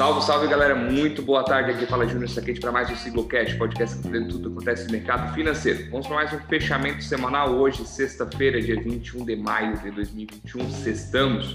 [0.00, 1.72] Salve, salve galera, muito boa tarde.
[1.72, 5.34] Aqui fala Júnior Saquete para mais um Siglocast, podcast que tudo que acontece no mercado
[5.34, 5.90] financeiro.
[5.90, 10.70] Vamos para mais um fechamento semanal hoje, sexta-feira, dia 21 de maio de 2021.
[10.70, 11.54] Sextamos.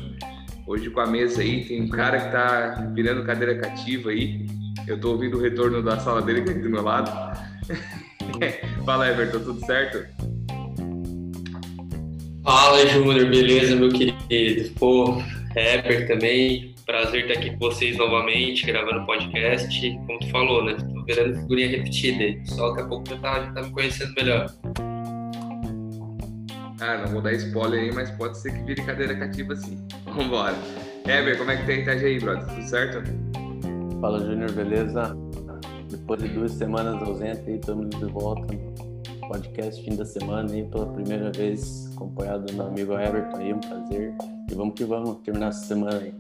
[0.67, 4.45] Hoje com a mesa aí tem um cara que tá virando cadeira cativa aí.
[4.85, 7.09] Eu tô ouvindo o retorno da sala dele aqui do meu lado.
[8.85, 10.05] fala Everton, tudo certo?
[12.43, 14.70] Fala Júnior, beleza, meu querido?
[14.77, 15.20] Pô,
[15.55, 19.98] Heber também, Prazer estar aqui com vocês novamente, gravando podcast.
[20.05, 20.75] Como tu falou, né?
[20.75, 22.45] Tô virando figurinha repetida.
[22.45, 24.45] Só daqui a pouco já tá, já tá me conhecendo melhor.
[26.80, 29.84] Ah, não vou dar spoiler aí, mas pode ser que vire cadeira cativa sim.
[30.05, 30.53] Vambora.
[31.08, 32.45] Heber, como é que tá a Itajaí, brother?
[32.45, 33.03] Tudo certo?
[33.99, 35.17] Fala, Júnior, beleza?
[35.89, 40.86] Depois de duas semanas ausente, estamos de volta no podcast fim da semana e pela
[40.94, 44.13] primeira vez acompanhado do meu amigo Everton aí, um prazer.
[44.52, 46.13] E vamos que vamos terminar essa semana aí.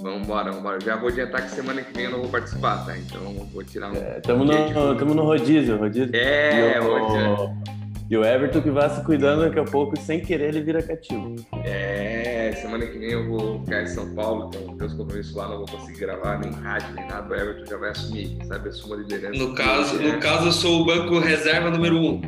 [0.00, 0.80] Vamos embora, vamos embora.
[0.80, 2.96] Já vou adiantar que semana que vem eu não vou participar, tá?
[2.96, 3.20] Então
[3.52, 3.96] vou tirar um.
[3.96, 6.14] É, tamo, no, no rodízio, rodízio.
[6.14, 7.76] É, e o,
[8.08, 11.34] e o Everton que vai se cuidando daqui a pouco, sem querer, ele vira cativo.
[11.64, 15.58] É, semana que vem eu vou ficar em São Paulo, então meus compromissos lá não
[15.58, 17.28] vou conseguir gravar, nem rádio, nem nada.
[17.28, 19.38] O Everton já vai assumir, sabe, a sua liderança.
[19.38, 22.20] No caso, no caso, eu sou o banco reserva número um.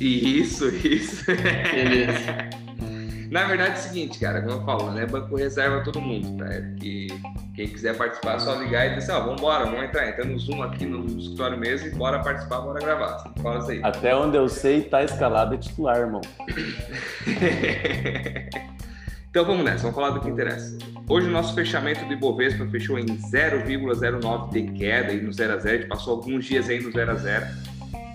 [0.00, 1.24] Isso, isso.
[1.26, 2.50] Beleza.
[3.32, 5.06] Na verdade é o seguinte, cara, como eu falo, né?
[5.06, 6.52] Banco reserva todo mundo, tá?
[6.52, 7.06] É que
[7.54, 10.06] quem quiser participar, é só ligar e dizer assim, ó, vamos embora, vamos entrar.
[10.06, 13.24] Entra no Zoom aqui no escritório mesmo e bora participar, bora gravar.
[13.42, 13.80] Fala isso aí.
[13.82, 16.20] Até onde eu sei, tá escalado é titular, irmão.
[19.30, 20.76] então vamos nessa, vamos falar do que interessa.
[21.08, 25.56] Hoje o nosso fechamento do Ibovespa fechou em 0,09 de queda aí no 0 a
[25.56, 27.46] 0 a gente passou alguns dias aí no 0 a 0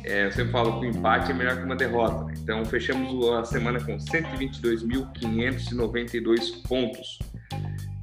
[0.07, 2.25] é, eu sempre falo que o empate é melhor que uma derrota.
[2.25, 2.35] Né?
[2.41, 7.17] Então, fechamos a semana com 122.592 pontos,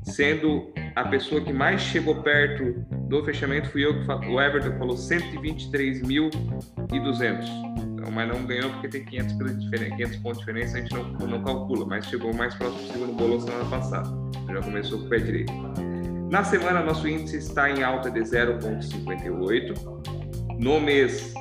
[0.03, 4.97] sendo a pessoa que mais chegou perto do fechamento fui eu, que o Everton falou
[4.97, 7.75] 123.200.
[8.05, 9.35] Então, mas não ganhou porque tem 500,
[9.69, 13.15] 500 pontos de diferença, a gente não, não calcula, mas chegou mais próximo possível no
[13.15, 14.11] bolão semana passada.
[14.53, 15.53] Já começou com o pé direito.
[16.31, 20.59] Na semana, nosso índice está em alta de 0,58.
[20.59, 21.33] No mês,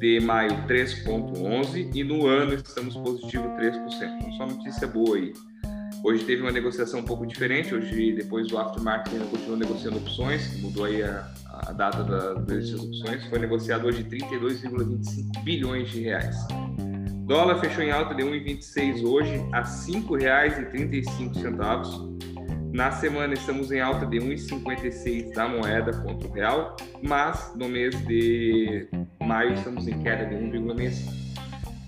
[0.00, 4.18] de maio 3,11% e no ano estamos positivo 3%.
[4.18, 5.32] Então, só notícia boa aí.
[6.02, 7.74] Hoje teve uma negociação um pouco diferente.
[7.74, 12.80] Hoje, depois do aftermarket, ainda continuou negociando opções, mudou aí a, a data da, dessas
[12.80, 13.22] opções.
[13.26, 16.34] Foi negociado hoje 32,25 bilhões de reais.
[17.26, 22.19] Dólar fechou em alta de 1,26 hoje a R$ 5,35
[22.72, 27.94] na semana estamos em alta de 1,56 da moeda contra o real, mas no mês
[28.06, 28.88] de
[29.22, 31.20] maio estamos em queda de 1,65.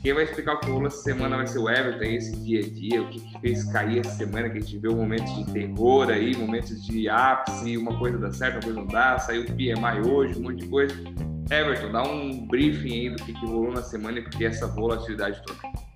[0.02, 2.68] Quem vai explicar o que rolou essa semana vai ser o Everton, esse dia a
[2.68, 6.10] dia, o que, que fez cair essa semana, que a gente viu momentos de terror
[6.10, 10.10] aí, momentos de ápice, uma coisa dá certo, uma coisa não dá, saiu o PMI
[10.10, 10.92] hoje, um monte de coisa.
[11.48, 14.66] Everton, dá um briefing aí do que, que rolou na semana e por que essa
[14.66, 15.91] volatilidade toda.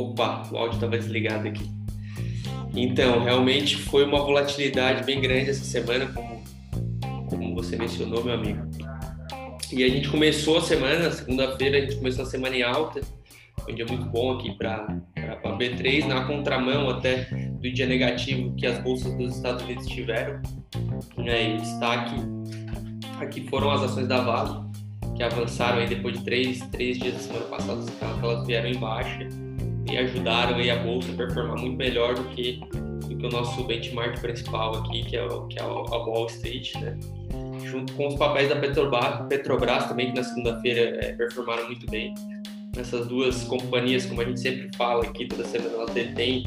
[0.00, 1.68] Opa, o áudio estava desligado aqui.
[2.74, 6.42] Então, realmente foi uma volatilidade bem grande essa semana, como,
[7.28, 8.66] como você mencionou, meu amigo.
[9.70, 13.02] E a gente começou a semana, segunda-feira, a gente começou a semana em alta.
[13.60, 17.24] Foi um dia muito bom aqui para a B3, na contramão até
[17.60, 20.40] do dia negativo que as bolsas dos Estados Unidos tiveram.
[21.18, 21.56] Né?
[21.56, 22.14] E destaque
[23.20, 24.66] aqui foram as ações da Vale,
[25.14, 27.82] que avançaram aí depois de três, três dias da semana passada,
[28.22, 29.28] elas vieram em baixa
[29.88, 32.60] e ajudaram aí a bolsa a performar muito melhor do que,
[33.08, 36.74] do que o nosso benchmark principal aqui, que é, o, que é a Wall Street,
[36.76, 36.98] né?
[37.64, 42.14] Junto com os papéis da Petrobras, Petrobras também, que na segunda-feira é, performaram muito bem.
[42.76, 46.44] Essas duas companhias, como a gente sempre fala aqui, toda semana elas detêm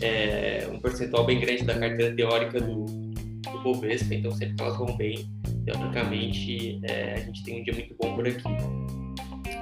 [0.00, 4.76] é, um percentual bem grande da carteira teórica do, do Bovespa, então sempre que elas
[4.76, 5.28] vão bem,
[5.64, 8.42] teoricamente, é, a gente tem um dia muito bom por aqui.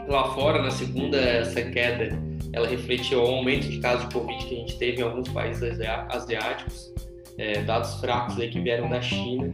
[0.09, 2.28] Lá fora, na segunda, essa queda
[2.59, 5.79] ela refletiu o aumento de casos de Covid que a gente teve em alguns países
[6.09, 6.93] asiáticos,
[7.39, 9.51] é, dados fracos aí que vieram da China,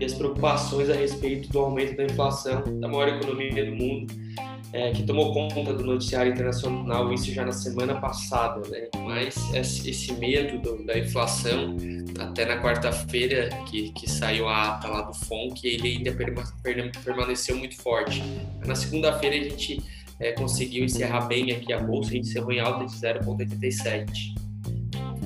[0.00, 4.14] e as preocupações a respeito do aumento da inflação da maior economia do mundo,
[4.72, 8.88] é, que tomou conta do noticiário internacional, isso já na semana passada, né?
[9.04, 11.76] Mas esse medo do, da inflação,
[12.18, 16.12] até na quarta-feira que, que saiu a ata lá do FONC, ele ainda
[17.04, 18.20] permaneceu muito forte.
[18.66, 19.80] Na segunda-feira a gente
[20.20, 24.34] é, conseguiu encerrar bem aqui a bolsa, a gente encerrou em alta de 0,87.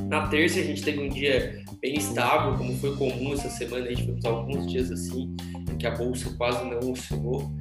[0.09, 3.89] Na terça a gente teve um dia bem estável, como foi comum essa semana, a
[3.89, 5.37] gente tivemos alguns dias assim,
[5.71, 7.53] em que a bolsa quase não oscilou,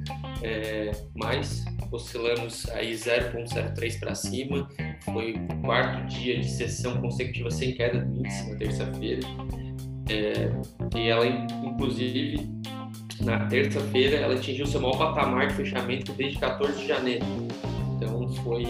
[0.42, 4.68] é, mas oscilamos aí 0,03 para cima.
[5.00, 9.20] Foi o quarto dia de sessão consecutiva sem queda do índice na terça-feira.
[10.10, 12.48] É, e ela, inclusive,
[13.20, 17.24] na terça-feira, ela atingiu seu maior patamar de fechamento desde 14 de janeiro.
[17.96, 18.64] Então, foi,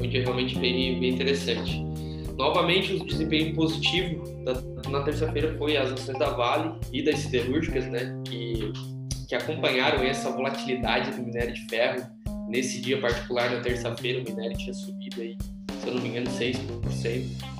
[0.00, 1.84] um dia realmente bem, bem interessante.
[2.36, 4.60] Novamente, o desempenho positivo da,
[4.90, 8.72] na terça-feira foi as ações da Vale e das siderúrgicas, né, que,
[9.28, 12.04] que acompanharam essa volatilidade do minério de ferro.
[12.48, 15.36] Nesse dia particular, na terça-feira, o minério tinha subido aí,
[15.80, 17.54] se eu não me engano, 6%.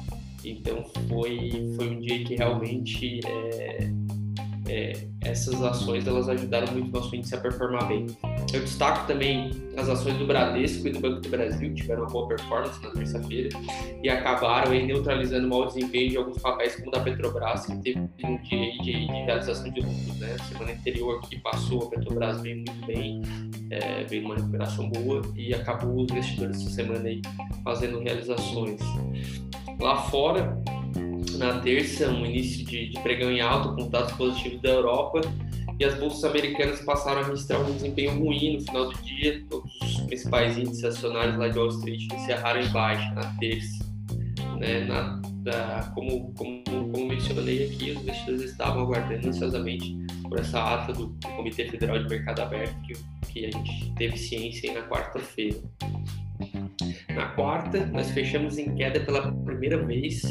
[0.45, 3.91] Então, foi, foi um dia que realmente é,
[4.69, 8.07] é, essas ações elas ajudaram muito o nosso índice a performar bem.
[8.53, 12.11] Eu destaco também as ações do Bradesco e do Banco do Brasil, que tiveram uma
[12.11, 13.49] boa performance na terça-feira
[14.03, 17.77] e acabaram aí, neutralizando o mau desempenho de alguns papéis, como o da Petrobras, que
[17.77, 20.19] teve um dia de, de, realização de lucros.
[20.19, 20.37] Né?
[20.49, 23.23] Semana anterior que passou, a Petrobras veio muito bem,
[23.71, 27.21] é, veio uma recuperação boa e acabou os investidores essa semana aí
[27.63, 28.81] fazendo realizações.
[29.81, 30.57] Lá fora,
[31.39, 35.21] na terça, um início de, de pregão em alta com dados positivos da Europa
[35.79, 39.45] e as bolsas americanas passaram a registrar um desempenho ruim no final do dia.
[39.51, 43.85] Todos os principais índices acionários lá de Wall Street encerraram em baixa na terça.
[44.59, 44.85] Né?
[44.85, 49.97] Na, da, como, como, como mencionei aqui, os investidores estavam aguardando ansiosamente
[50.29, 52.95] por essa ata do Comitê Federal de Mercado Aberto que,
[53.33, 55.59] que a gente teve ciência na quarta-feira.
[57.15, 60.23] Na quarta, nós fechamos em queda pela primeira vez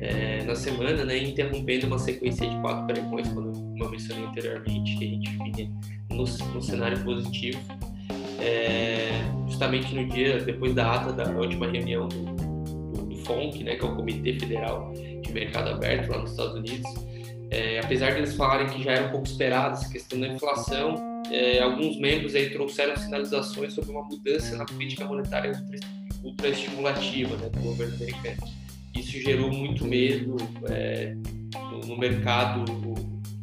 [0.00, 5.04] é, na semana, né, interrompendo uma sequência de quatro pregões, como eu mencionei anteriormente, que
[5.04, 5.70] a gente vinha
[6.10, 6.24] no,
[6.54, 7.60] no cenário positivo.
[8.40, 9.10] É,
[9.46, 13.84] justamente no dia depois da ata da última reunião do, do, do FONC, né, que
[13.84, 16.90] é o Comitê Federal de Mercado Aberto lá nos Estados Unidos,
[17.50, 20.94] é, apesar de eles falarem que já era um pouco esperado essa questão da inflação,
[21.30, 25.52] é, alguns membros aí trouxeram sinalizações sobre uma mudança na política monetária
[26.24, 28.59] ultra estimulativa né, do governo americano.
[28.94, 30.36] Isso gerou muito medo
[30.68, 31.14] é,
[31.86, 32.64] no, mercado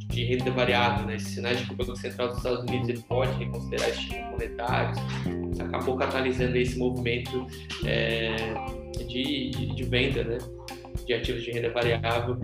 [0.07, 1.15] de renda variável, né?
[1.15, 4.99] Esses sinais de que o Banco Central dos Estados Unidos ele pode reconsiderar estímulos monetários,
[5.59, 7.47] acabou catalisando esse movimento
[7.85, 8.35] é,
[9.07, 10.37] de, de, de venda né?
[11.05, 12.37] de ativos de renda variável,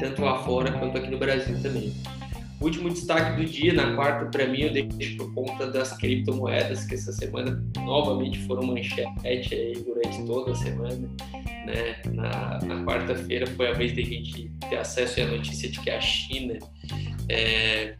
[0.00, 1.92] tanto lá fora quanto aqui no Brasil também.
[2.60, 6.86] O último destaque do dia, na quarta, para mim, eu deixo por conta das criptomoedas,
[6.86, 11.08] que essa semana novamente foram manchete aí durante toda a semana.
[11.66, 11.96] Né?
[12.12, 16.00] Na, na quarta-feira foi a vez da gente ter acesso à notícia de que a
[16.00, 16.58] China
[17.28, 17.96] é,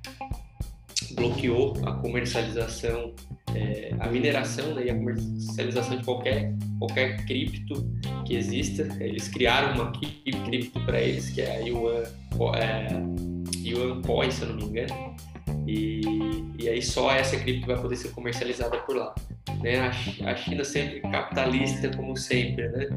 [1.17, 3.13] bloqueou a comercialização,
[3.55, 7.91] é, a mineração né, e a comercialização de qualquer, qualquer cripto
[8.25, 8.87] que exista.
[9.01, 9.93] Eles criaram uma
[10.45, 12.05] cripto para eles, que é a Yuan.
[12.55, 12.89] É,
[13.69, 15.17] Yuan Coin, se eu não me engano.
[15.67, 16.01] E,
[16.57, 19.13] e aí só essa cripto vai poder ser comercializada por lá.
[19.63, 19.81] Né?
[19.81, 22.69] A, China sempre capitalista, como sempre.
[22.69, 22.89] Né?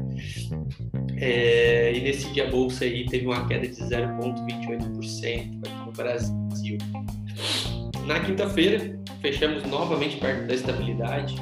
[1.16, 6.78] É, e nesse dia a bolsa aí teve uma queda de 0,28% aqui no Brasil.
[8.06, 11.36] Na quinta-feira, fechamos novamente perto da estabilidade,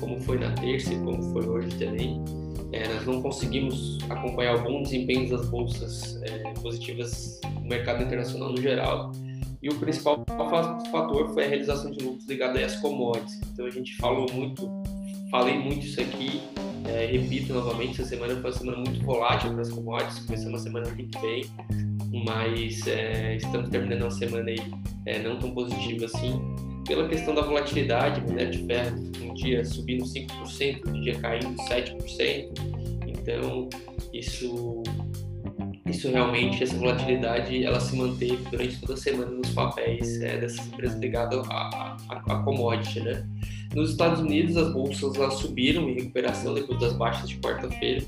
[0.00, 2.22] como foi na terça e como foi hoje também.
[2.72, 8.60] É, nós não conseguimos acompanhar bom desempenho das bolsas é, positivas no mercado internacional no
[8.60, 9.12] geral.
[9.66, 10.24] E o principal
[10.92, 13.40] fator foi a realização de lucros ligados às commodities.
[13.52, 14.70] Então a gente falou muito,
[15.28, 16.40] falei muito isso aqui,
[16.84, 20.58] é, repito novamente, essa semana foi uma semana muito volátil para as commodities, começou uma
[20.60, 21.44] semana muito bem,
[22.24, 24.72] mas é, estamos terminando uma semana aí
[25.04, 26.40] é, não tão positiva assim,
[26.86, 32.50] pela questão da volatilidade, minério de ferro um dia subindo 5%, um dia caindo 7%,
[33.04, 33.68] então
[34.12, 34.84] isso
[35.86, 40.66] isso realmente, essa volatilidade, ela se manteve durante toda a semana nos papéis é, dessas
[40.66, 43.26] empresas ligadas a, a, a, commodity, né?
[43.74, 48.04] Nos Estados Unidos, as bolsas elas subiram em recuperação depois das baixas de quarta-feira.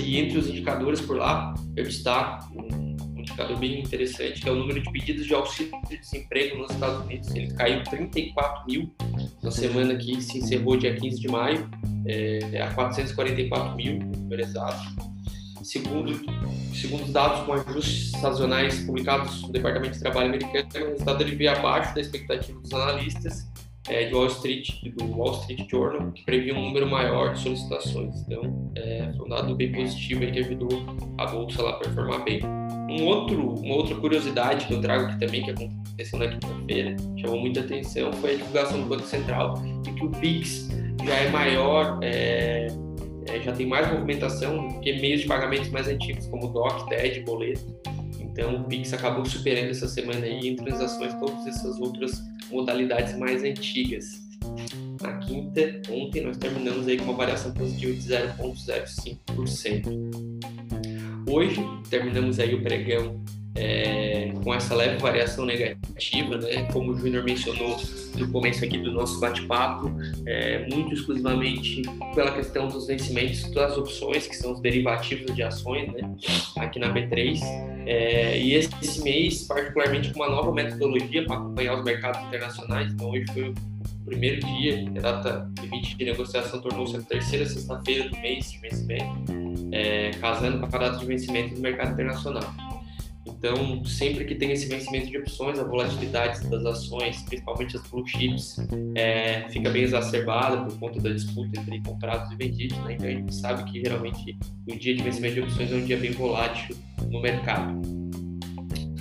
[0.00, 4.56] E entre os indicadores por lá, eu destaco um indicador bem interessante, que é o
[4.56, 7.34] número de pedidos de auxílio de desemprego nos Estados Unidos.
[7.34, 8.92] Ele caiu 34 mil
[9.42, 11.70] na semana que se encerrou dia 15 de maio,
[12.06, 15.13] é, a 444 mil, número exato
[15.64, 16.12] Segundo,
[16.74, 21.36] segundo os dados com ajustes sazonais publicados no Departamento de Trabalho americano, o resultado ele
[21.36, 23.48] veio abaixo da expectativa dos analistas
[23.88, 28.14] é, de Wall Street, do Wall Street Journal, que previa um número maior de solicitações.
[28.26, 30.68] Então, é, foi um dado bem positivo que ajudou
[31.16, 32.42] a bolsa lá a performar bem.
[32.44, 37.40] Um outro, uma outra curiosidade que eu trago aqui também, que aconteceu na quinta-feira, chamou
[37.40, 40.68] muita atenção, foi a divulgação do Banco Central de que o PIX
[41.06, 42.66] já é maior é,
[43.28, 47.20] é, já tem mais movimentação do que meios de pagamentos mais antigos, como DOC, TED,
[47.20, 47.74] boleto.
[48.20, 53.44] Então, o Pix acabou superando essa semana aí em transações todas essas outras modalidades mais
[53.44, 54.24] antigas.
[55.00, 59.84] Na quinta, ontem, nós terminamos aí com uma variação positiva de 0,05%.
[61.30, 63.22] Hoje, terminamos aí o pregão
[63.56, 66.64] é, com essa leve variação negativa, né?
[66.72, 67.76] Como o Júnior mencionou
[68.16, 69.90] no começo aqui do nosso bate-papo,
[70.26, 71.82] é, muito exclusivamente
[72.14, 76.14] pela questão dos vencimentos das opções, que são os derivativos de ações, né?
[76.58, 77.40] Aqui na B3.
[77.86, 82.92] É, e esse, esse, mês, particularmente, com uma nova metodologia para acompanhar os mercados internacionais.
[82.92, 83.54] Então, hoje foi o
[84.04, 89.32] primeiro dia, a data limite de negociação tornou-se a terceira sexta-feira do mês de vencimento,
[89.72, 92.73] é, casando com a data de vencimento do mercado internacional.
[93.44, 98.02] Então, sempre que tem esse vencimento de opções, a volatilidade das ações, principalmente as blue
[98.06, 98.56] chips,
[98.94, 102.78] é, fica bem exacerbada por conta da disputa entre comprados e vendidos.
[102.78, 102.94] Né?
[102.94, 105.98] Então, a gente sabe que geralmente o dia de vencimento de opções é um dia
[105.98, 106.74] bem volátil
[107.10, 107.82] no mercado.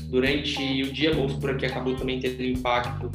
[0.09, 3.09] Durante o dia, a bolsa por aqui acabou também tendo impacto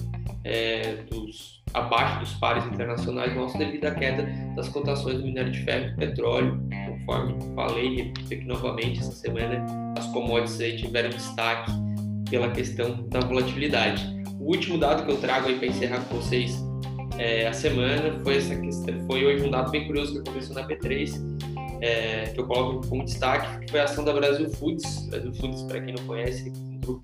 [0.45, 5.59] é, dos abaixo dos pares internacionais nossos devido à queda das cotações do minério de
[5.59, 6.59] ferro e petróleo,
[6.99, 11.73] conforme falei repito aqui novamente essa semana, as commodities aí tiveram destaque
[12.31, 14.07] pela questão da volatilidade.
[14.39, 16.63] O último dado que eu trago aí para encerrar com vocês
[17.19, 20.67] é, a semana foi essa questão, foi hoje um dado bem curioso que aconteceu na
[20.67, 21.39] B3,
[21.81, 25.07] é, que eu coloco como destaque, que foi a ação da Brasil Foods.
[25.09, 27.03] Brasil Foods, para quem não conhece, grupo,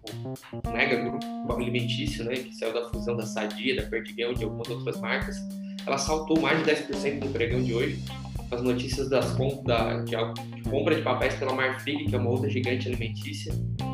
[0.52, 4.44] um mega grupo alimentício, né, que saiu da fusão da Sadia, da Perdigão e de
[4.44, 5.36] algumas outras marcas,
[5.86, 8.02] ela saltou mais de 10% no pregão de hoje.
[8.50, 12.48] As notícias das da, de, de, compra de papéis pela Marfrig, que é uma outra
[12.48, 13.52] gigante alimentícia.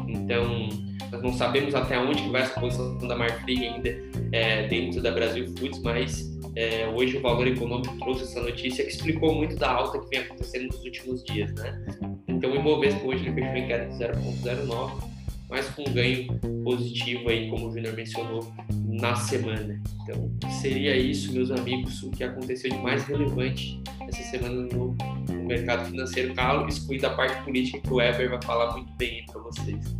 [0.08, 0.68] Então,
[1.10, 3.96] nós não sabemos até onde vai essa posição da Marfrig ainda
[4.32, 8.90] é, dentro da Brasil Foods, mas é, hoje o Valor Econômico trouxe essa notícia que
[8.90, 11.84] explicou muito da alta que vem acontecendo nos últimos dias, né?
[12.28, 15.10] Então, o Ibovespa hoje ele fechou em queda de 0,09
[15.50, 18.52] mas com um ganho positivo aí, como o Júnior mencionou,
[18.86, 19.82] na semana.
[20.02, 20.30] Então,
[20.60, 24.96] seria isso, meus amigos, o que aconteceu de mais relevante essa semana no,
[25.28, 26.34] no mercado financeiro.
[26.34, 29.96] Claro, excluindo a parte política que o Weber vai falar muito bem para vocês.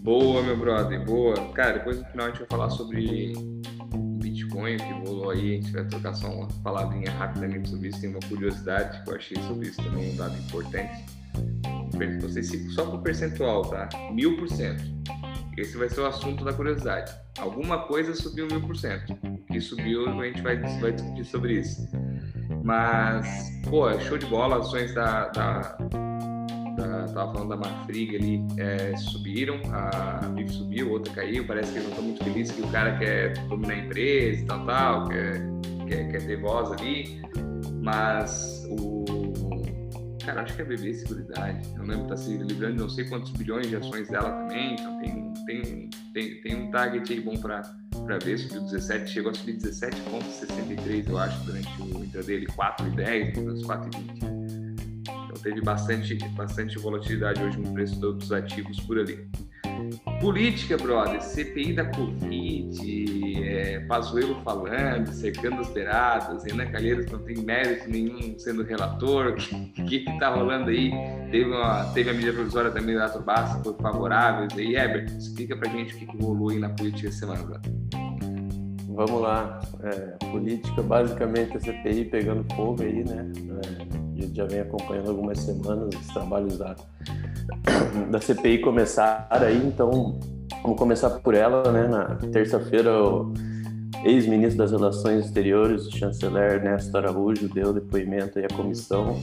[0.00, 1.34] Boa, meu brother, boa.
[1.52, 3.32] Cara, depois no final a gente vai falar sobre
[4.22, 8.00] Bitcoin, que rolou aí, a gente vai trocar só uma palavrinha rapidamente sobre isso.
[8.00, 11.04] Tem uma curiosidade que eu achei sobre isso também, um dado importante
[12.20, 13.88] você só por percentual, tá?
[14.12, 14.84] Mil por cento.
[15.56, 17.10] Esse vai ser o assunto da curiosidade.
[17.38, 19.12] Alguma coisa subiu mil por cento.
[19.22, 21.88] O que subiu, a gente vai, vai discutir sobre isso.
[22.66, 24.58] Mas, pô, show de bola.
[24.58, 25.60] Ações da, da,
[26.76, 29.60] da tava falando da Marfrig ali, é, subiram.
[29.72, 31.46] A BIF subiu, outra caiu.
[31.46, 34.46] Parece que eles não estão muito felizes que o cara quer dominar a empresa e
[34.46, 35.48] tal, tal, quer,
[35.86, 37.22] quer, quer ter voz ali.
[37.80, 39.04] Mas o
[40.26, 41.68] Cara, acho que é BB Seguridade.
[41.76, 44.74] Eu lembro que tá se livrando de não sei quantos bilhões de ações dela também.
[44.74, 47.62] Então tem, tem, tem, tem um target aí bom para
[48.24, 48.36] ver.
[48.36, 54.36] Subiu 17, chegou a subir 17,63, eu acho, durante o intraday, 4,10, menos 4,20.
[55.04, 59.30] Então teve bastante, bastante volatilidade hoje no preço dos ativos por ali.
[60.20, 67.36] Política, brother, CPI da Covid, é, Pazuello falando, secando os beirados, Renan Calheiros não tem
[67.38, 69.36] mérito nenhum sendo relator,
[69.78, 70.90] o que, que tá rolando aí?
[71.30, 75.70] Teve, uma, teve a medida provisória também da Basta, foi favorável, aí, Herbert, explica pra
[75.70, 77.72] gente o que, que rolou aí na política essa semana, brother.
[78.88, 83.30] Vamos lá, é, política, basicamente a CPI pegando fogo aí, né?
[83.62, 86.74] É, a gente já vem acompanhando algumas semanas os trabalhos da
[88.10, 90.18] da CPI começar aí, então
[90.62, 91.86] vamos começar por ela, né?
[91.88, 93.32] Na terça-feira, o
[94.04, 99.18] ex-ministro das Relações Exteriores, o chanceler Ernesto Araújo, deu depoimento aí à comissão.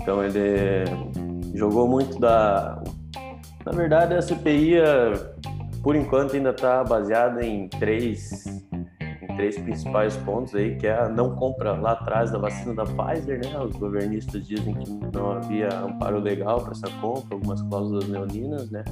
[0.00, 0.84] Então ele
[1.54, 2.82] jogou muito da.
[3.64, 4.74] Na verdade, a CPI,
[5.82, 8.44] por enquanto, ainda está baseada em três
[9.36, 13.40] três principais pontos aí, que é a não compra lá atrás da vacina da Pfizer,
[13.40, 13.58] né?
[13.60, 18.84] Os governistas dizem que não havia amparo legal para essa compra, algumas cláusulas leoninas, né?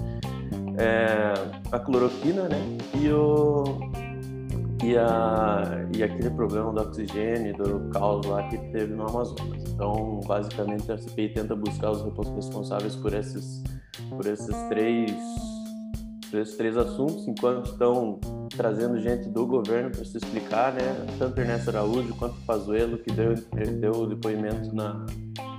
[0.78, 1.34] É,
[1.70, 2.58] a cloroquina, né?
[2.94, 3.64] E o
[4.82, 9.62] e, a, e aquele problema do oxigênio, do caos lá que teve no Amazonas.
[9.68, 12.02] Então, basicamente, a CPI tenta buscar os
[12.34, 13.62] responsáveis por esses,
[14.11, 15.12] por esses três,
[16.40, 18.18] esses três assuntos, enquanto estão
[18.56, 21.06] trazendo gente do governo para se explicar, né?
[21.18, 23.34] Tanto Ernesto Araújo quanto Pazuello, que deu,
[23.80, 25.04] deu depoimento na,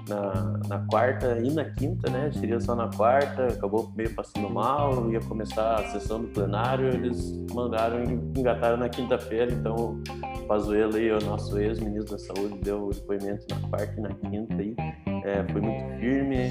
[0.08, 2.32] na, na, quarta e na quinta, né?
[2.34, 7.34] Seria só na quarta, acabou meio passando mal, ia começar a sessão do plenário, eles
[7.54, 10.02] mandaram, engataram na quinta-feira, então
[10.38, 14.56] o Pazuello aí, o nosso ex-ministro da Saúde, deu depoimento na quarta e na quinta
[14.56, 14.76] aí,
[15.24, 16.50] é, foi muito firme,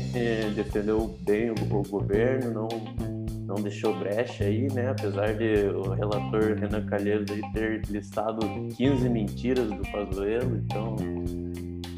[0.55, 3.12] defendeu bem o, o governo, não
[3.53, 4.91] não deixou brecha aí, né?
[4.91, 8.41] Apesar de o relator Renan Calheiros ter listado
[8.77, 10.97] 15 mentiras do Pazuello, então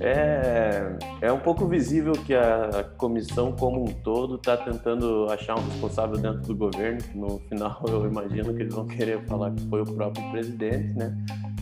[0.00, 5.62] é, é um pouco visível que a comissão como um todo está tentando achar um
[5.62, 9.62] responsável dentro do governo, que no final eu imagino que eles vão querer falar que
[9.68, 11.16] foi o próprio presidente, né?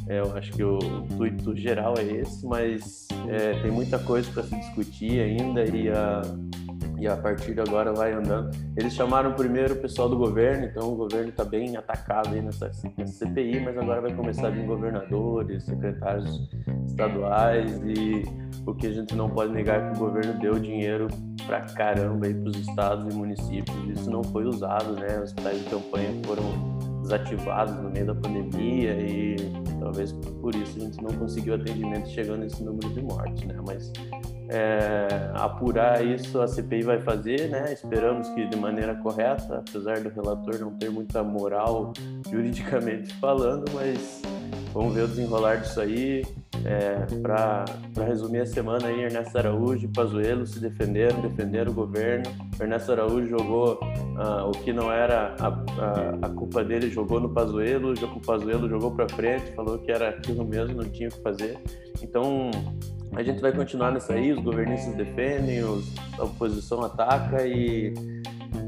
[0.09, 4.43] É, eu acho que o intuito geral é esse, mas é, tem muita coisa para
[4.43, 6.23] se discutir ainda e a,
[7.03, 8.57] e a partir de agora vai andando.
[8.77, 12.71] Eles chamaram primeiro o pessoal do governo, então o governo está bem atacado aí nessa,
[12.97, 16.49] nessa, CPI, mas agora vai começar a vir governadores, secretários
[16.87, 18.23] estaduais e
[18.65, 21.09] o que a gente não pode negar é que o governo deu dinheiro
[21.45, 23.77] para caramba aí para os estados e municípios.
[23.89, 25.17] Isso não foi usado, né?
[25.17, 26.45] Os hospitais de campanha foram
[27.03, 29.35] desativados no meio da pandemia e
[29.81, 33.57] talvez por isso a gente não conseguiu atendimento chegando nesse número de mortes, né?
[33.67, 33.93] Mas
[34.49, 37.73] é, apurar isso a CPI vai fazer, né?
[37.73, 41.93] Esperamos que de maneira correta, apesar do relator não ter muita moral
[42.31, 44.23] juridicamente falando, mas
[44.73, 46.23] vamos ver o desenrolar disso aí.
[46.65, 47.65] É, Para
[48.07, 52.25] resumir a semana aí, Ernesto Araújo e Pazuello se defenderam, defenderam o governo.
[52.61, 57.29] Ernesto Araújo jogou uh, o que não era a, a, a, culpa dele, jogou no
[57.29, 61.21] Pazuello, o Pazuello jogou para frente, falou que era aquilo mesmo, não tinha o que
[61.21, 61.59] fazer.
[62.01, 62.51] Então,
[63.15, 67.93] a gente vai continuar nessa aí, os governistas defendem, os, a oposição ataca e,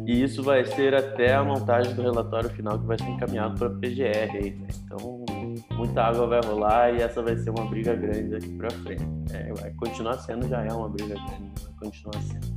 [0.06, 3.68] e isso vai ser até a montagem do relatório final que vai ser encaminhado para
[3.68, 4.68] a PGR aí, né?
[4.84, 5.24] Então,
[5.72, 9.04] muita água vai rolar e essa vai ser uma briga grande daqui para frente.
[9.32, 12.54] É, vai continuar sendo, já é uma briga grande, vai continuar sendo.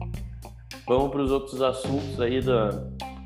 [0.88, 2.70] Vamos para os outros assuntos aí da,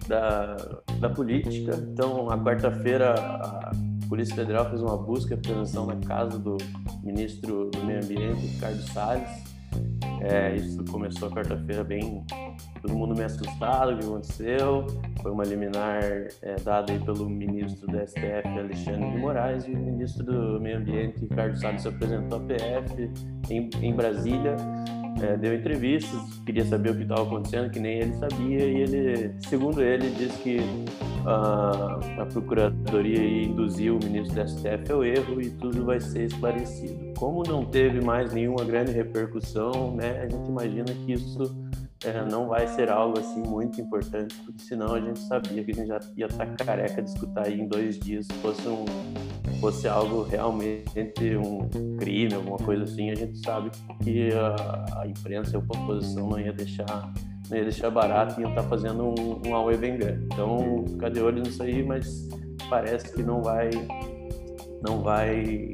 [0.07, 0.55] da,
[0.99, 1.75] da política.
[1.75, 3.71] Então, a quarta-feira, a
[4.11, 6.57] Polícia Federal fez uma busca e apreensão na casa do
[7.01, 9.29] ministro do Meio Ambiente, Ricardo Salles.
[10.19, 12.21] É, isso começou quarta-feira bem
[12.81, 14.85] todo mundo meio assustado, o que aconteceu.
[15.21, 16.03] Foi uma liminar
[16.41, 20.79] é, dada aí pelo ministro do STF, Alexandre de Moraes, e o ministro do Meio
[20.79, 23.09] Ambiente, Ricardo Salles, se apresentou à PF
[23.49, 24.57] em, em Brasília.
[25.19, 29.35] É, deu entrevistas, queria saber o que estava acontecendo, que nem ele sabia, e ele,
[29.47, 30.57] segundo ele, disse que
[31.25, 37.13] uh, a Procuradoria induziu o ministro do STF ao erro e tudo vai ser esclarecido.
[37.17, 41.60] Como não teve mais nenhuma grande repercussão, né, a gente imagina que isso
[42.03, 45.73] é, não vai ser algo assim muito importante, porque senão a gente sabia que a
[45.73, 48.85] gente já ia estar tá careca de escutar aí em dois dias se fosse, um,
[49.59, 53.69] fosse algo realmente um crime, alguma coisa assim, a gente sabe
[54.03, 57.13] que a, a imprensa e a oposição não ia deixar
[57.49, 60.25] não ia deixar barato e ia estar tá fazendo um, um AUE bem grande.
[60.25, 62.29] Então, ficar de olho nisso aí, mas
[62.69, 63.69] parece que não vai
[64.81, 65.71] não vai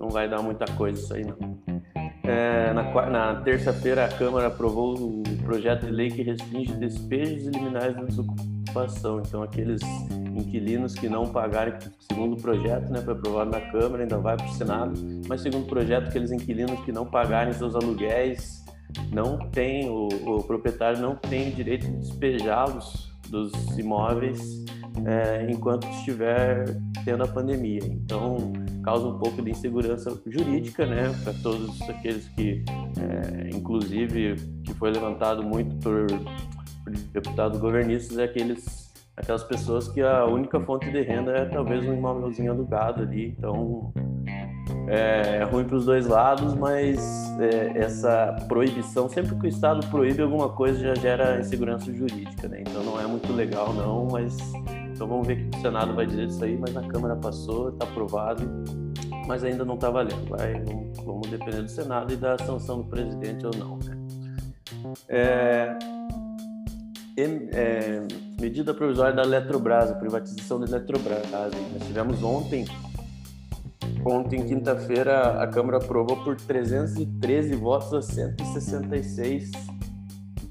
[0.00, 1.58] não vai dar muita coisa isso aí não.
[2.24, 8.06] É, na, na terça-feira, a Câmara aprovou projeto de lei que restringe despejos liminares de
[8.06, 9.20] desocupação.
[9.20, 9.82] Então, aqueles
[10.34, 11.74] inquilinos que não pagarem,
[12.10, 15.64] segundo o projeto, né, foi aprovado na Câmara, ainda vai para o Senado, mas segundo
[15.64, 18.64] o projeto, aqueles inquilinos que não pagarem seus aluguéis,
[19.12, 24.64] não tem, o, o proprietário não tem o direito de despejá-los dos imóveis
[25.06, 26.64] é, enquanto estiver
[27.04, 27.80] tendo a pandemia.
[27.84, 28.52] Então,
[28.84, 32.64] causa um pouco de insegurança jurídica, né, para todos aqueles que,
[32.98, 36.06] é, inclusive, que foi levantado muito por,
[36.84, 41.84] por deputados governistas, é aqueles aquelas pessoas que a única fonte de renda é talvez
[41.86, 43.34] um imóvelzinho alugado ali.
[43.38, 43.92] Então,
[44.88, 46.98] é, é ruim para os dois lados, mas
[47.38, 52.62] é, essa proibição, sempre que o Estado proíbe alguma coisa, já gera insegurança jurídica, né?
[52.66, 54.36] Então não é muito legal, não, mas
[55.02, 57.70] então vamos ver o que o Senado vai dizer disso aí, mas a Câmara passou,
[57.70, 58.44] está aprovado,
[59.26, 60.28] mas ainda não está valendo.
[60.28, 63.78] Vai, vamos, vamos, depender do Senado e da sanção do presidente ou não.
[63.78, 63.96] Né?
[65.08, 65.76] É,
[67.16, 68.00] é,
[68.40, 71.28] medida provisória da Eletrobras, a privatização da Eletrobras.
[71.32, 71.52] Nós
[71.84, 72.64] tivemos ontem,
[74.06, 79.50] ontem, quinta-feira, a Câmara aprovou por 313 votos a 166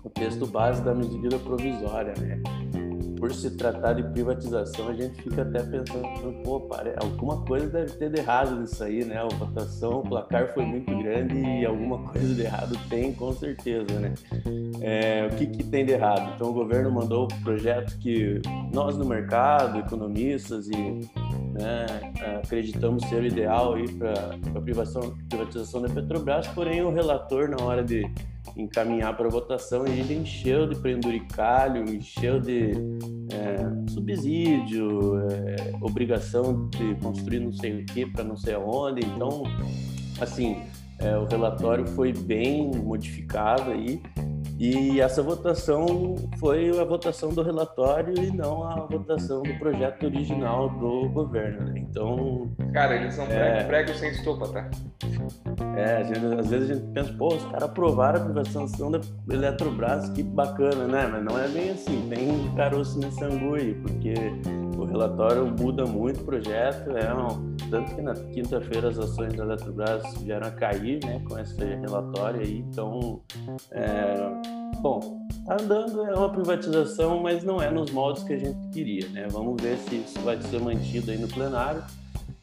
[0.04, 2.42] o texto base da medida provisória, né?
[3.22, 6.96] Por se tratar de privatização, a gente fica até pensando, pô, pare...
[6.98, 9.18] alguma coisa deve ter de errado nisso aí, né?
[9.18, 14.00] A votação, o placar foi muito grande e alguma coisa de errado tem, com certeza,
[14.00, 14.16] né?
[14.82, 16.34] É, o que, que tem de errado?
[16.34, 18.42] Então, o governo mandou o projeto que
[18.74, 21.08] nós no mercado, economistas e
[21.54, 21.86] né,
[22.44, 28.04] acreditamos ser o ideal para a privatização da Petrobras, porém o relator, na hora de
[28.56, 32.72] encaminhar para votação e ele encheu de penduricalho, encheu de
[33.32, 39.06] é, subsídio, é, obrigação de construir não sei o que para não sei aonde.
[39.06, 39.44] Então,
[40.20, 40.58] assim,
[41.00, 44.02] é, o relatório foi bem modificado aí
[44.62, 50.70] E essa votação foi a votação do relatório e não a votação do projeto original
[50.70, 51.66] do governo.
[51.66, 51.80] Né?
[51.80, 52.48] Então.
[52.72, 53.64] Cara, eles são é...
[53.64, 54.70] pregos sem estopa, tá?
[55.76, 60.10] É, gente, às vezes a gente pensa, pô, os caras aprovaram a privatização da Eletrobras,
[60.10, 61.10] que bacana, né?
[61.12, 64.14] Mas não é bem assim, tem caroço nesse angu aí, porque
[64.78, 69.44] o relatório muda muito o projeto, é um, tanto que na quinta-feira as ações da
[69.44, 73.22] Eletrobras vieram a cair, né, com esse relatório aí, então,
[73.72, 74.51] é,
[74.82, 79.08] bom, tá andando, é uma privatização, mas não é nos moldes que a gente queria,
[79.10, 79.28] né?
[79.30, 81.84] Vamos ver se isso vai ser mantido aí no plenário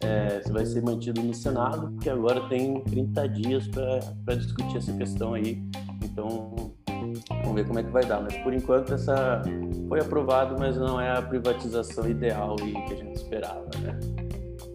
[0.00, 4.92] é, se vai ser mantido no Senado, que agora tem 30 dias para discutir essa
[4.92, 5.62] questão aí.
[6.04, 6.72] Então,
[7.42, 8.20] vamos ver como é que vai dar.
[8.20, 9.42] Mas por enquanto essa
[9.88, 13.98] foi aprovado, mas não é a privatização ideal e que a gente esperava, né?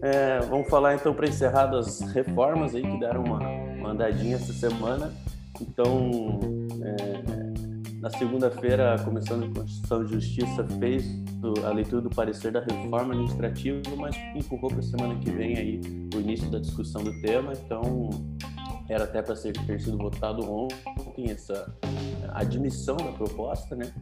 [0.02, 4.52] É, vamos falar então para encerrar das reformas aí que deram uma, uma andadinha essa
[4.52, 5.14] semana.
[5.62, 6.12] Então,
[6.82, 7.43] é,
[8.04, 11.06] na segunda-feira, a Comissão de Constituição e Justiça fez
[11.66, 15.82] a leitura do parecer da reforma administrativa, mas empurrou para a semana que vem aí
[16.14, 17.54] o início da discussão do tema.
[17.54, 18.10] Então,
[18.94, 21.74] era até para ter sido votado ontem essa
[22.34, 23.94] admissão da proposta, né?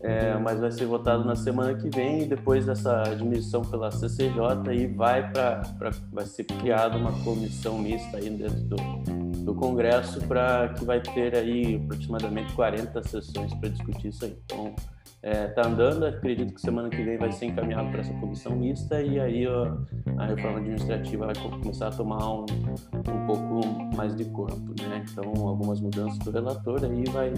[0.00, 4.68] É, mas vai ser votado na semana que vem e depois dessa admissão pela CCJ
[4.68, 5.62] aí vai para
[6.12, 8.76] vai ser criada uma comissão mista aí dentro do,
[9.44, 14.36] do Congresso para que vai ter aí aproximadamente 40 sessões para discutir isso aí.
[14.44, 14.74] Então
[15.24, 19.00] é, tá andando, acredito que semana que vem vai ser encaminhado para essa comissão mista
[19.00, 19.74] e aí ó,
[20.18, 25.02] a reforma administrativa vai começar a tomar um, um pouco mais de corpo, né?
[25.10, 27.32] Então algumas mudanças do relator aí vai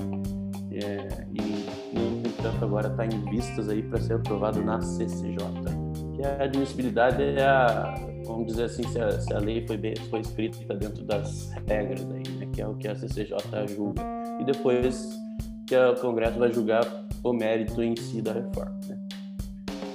[0.72, 5.38] é, e no entanto agora está em vistas aí para ser aprovado na CCJ,
[6.16, 7.94] que a admissibilidade é a,
[8.24, 12.04] vamos dizer assim, se a, se a lei foi, bem, foi escrita dentro das regras
[12.10, 12.48] aí, né?
[12.52, 13.36] Que é o que a CCJ
[13.68, 14.02] julga
[14.40, 15.16] e depois
[15.68, 18.78] que o Congresso vai julgar o mérito em si da reforma.
[18.88, 18.98] Né?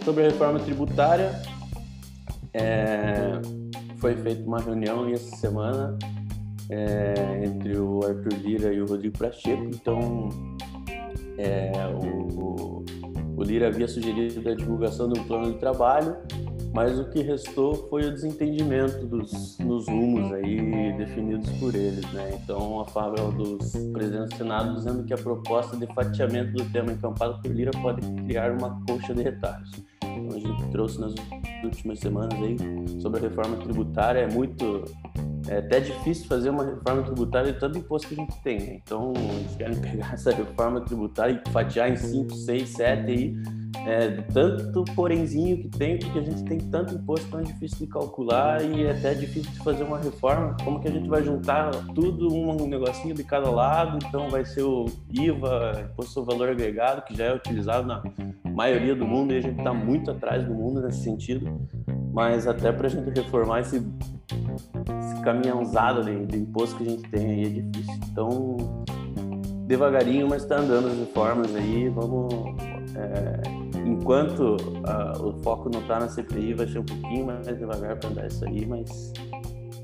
[0.03, 1.41] Sobre a reforma tributária,
[2.53, 3.41] é,
[3.97, 5.97] foi feita uma reunião essa semana
[6.69, 9.63] é, entre o Arthur Lira e o Rodrigo Pacheco.
[9.63, 10.29] Então,
[11.37, 12.83] é, o,
[13.37, 16.15] o, Lira havia sugerido a divulgação de um plano de trabalho
[16.73, 22.39] mas o que restou foi o desentendimento dos, nos rumos aí definidos por eles, né?
[22.41, 26.91] Então a fala dos presidentes do Senado dizendo que a proposta de fatiamento do tema
[26.91, 29.71] encampado por Lira pode criar uma colcha de retalhos.
[30.03, 31.13] Então a gente trouxe nas
[31.63, 32.57] últimas semanas aí
[33.01, 34.85] sobre a reforma tributária, é muito
[35.47, 38.59] é até difícil fazer uma reforma tributária de tanto imposto que a gente tem.
[38.59, 38.81] Né?
[38.83, 43.35] Então, eles querem pegar essa reforma tributária e fatiar em 5, 6, 7 aí
[43.85, 48.61] é, tanto porenzinho que tem, porque a gente tem tanto imposto tão difícil de calcular
[48.63, 50.55] e é até difícil de fazer uma reforma.
[50.63, 53.97] Como que a gente vai juntar tudo, um negocinho de cada lado?
[54.05, 58.03] Então vai ser o IVA, Imposto sobre Valor Agregado, que já é utilizado na
[58.53, 61.59] maioria do mundo e a gente está muito atrás do mundo nesse sentido.
[62.13, 63.79] Mas até para a gente reformar esse,
[64.99, 67.99] esse caminhãozado de, de imposto que a gente tem aí é difícil.
[68.11, 68.57] Então,
[69.67, 71.89] devagarinho, mas está andando as reformas aí.
[71.89, 72.33] Vamos.
[72.95, 73.41] É,
[73.85, 74.57] enquanto
[75.21, 78.45] o foco não está na CPI, vai ser um pouquinho mais devagar para andar isso
[78.45, 79.13] aí, mas,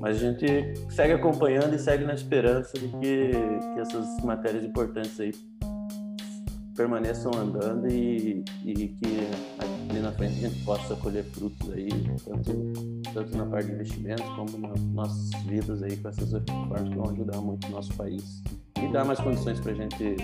[0.00, 0.46] mas a gente
[0.90, 3.30] segue acompanhando e segue na esperança de que,
[3.74, 5.32] que essas matérias importantes aí
[6.78, 9.28] permaneçam andando e, e que
[9.90, 11.88] ali na frente a gente possa colher frutos aí,
[12.24, 12.52] tanto,
[13.12, 17.10] tanto na parte de investimentos como nas nossas vidas aí com essas reformas que vão
[17.10, 18.44] ajudar muito o nosso país
[18.80, 20.16] e dar mais condições para gente,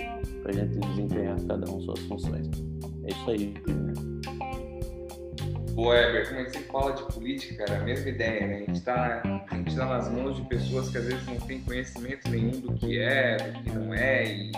[0.45, 2.49] a gente desempenhar cada um suas funções.
[3.03, 3.53] É isso aí.
[5.75, 7.81] Ô, Eber, como é que você fala de política, cara?
[7.81, 8.55] A mesma ideia, né?
[8.55, 12.29] A gente, tá, gente tá nas mãos de pessoas que às vezes não têm conhecimento
[12.29, 14.51] nenhum do que é, do que não é, e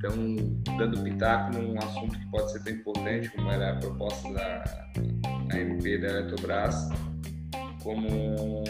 [0.00, 0.36] estão
[0.78, 4.64] dando pitaco num assunto que pode ser tão importante como era a proposta da
[5.52, 6.88] AMP da Eletrobras,
[7.82, 8.64] como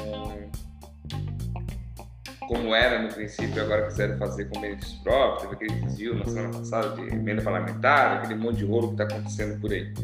[2.51, 6.59] como era no princípio, agora quiseram fazer com benefício próprio, teve aquele desvio na semana
[6.59, 9.95] passada de emenda parlamentar, aquele monte de rolo que está acontecendo por aí.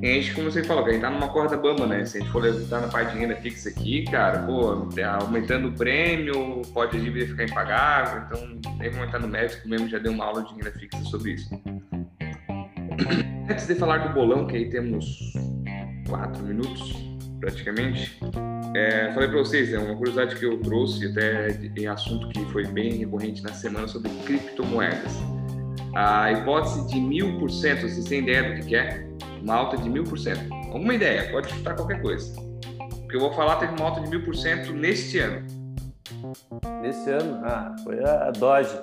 [0.00, 2.04] E a gente, como você falou, a gente tá numa corda bamba, né?
[2.04, 5.66] Se a gente for levantar na parte de renda fixa aqui, cara, pô, tá aumentando
[5.66, 9.98] o prêmio, pode a dívida ficar impagável, então nem vamos entrar no médico mesmo, já
[9.98, 11.60] deu uma aula de renda fixa sobre isso.
[13.50, 15.32] Antes de falar do bolão, que aí temos
[16.08, 17.13] quatro minutos,
[17.44, 18.18] praticamente,
[18.74, 22.66] é, falei para vocês, é uma curiosidade que eu trouxe até em assunto que foi
[22.66, 25.12] bem recorrente na semana sobre criptomoedas.
[25.94, 29.06] A hipótese de mil por cento, vocês têm ideia do que é?
[29.42, 30.52] Uma alta de mil por cento.
[30.72, 31.30] Alguma ideia?
[31.30, 32.34] Pode chutar qualquer coisa.
[32.40, 35.46] O que eu vou falar teve uma alta de mil por cento neste ano.
[36.80, 37.42] Nesse ano?
[37.44, 38.74] Ah, foi a Doge.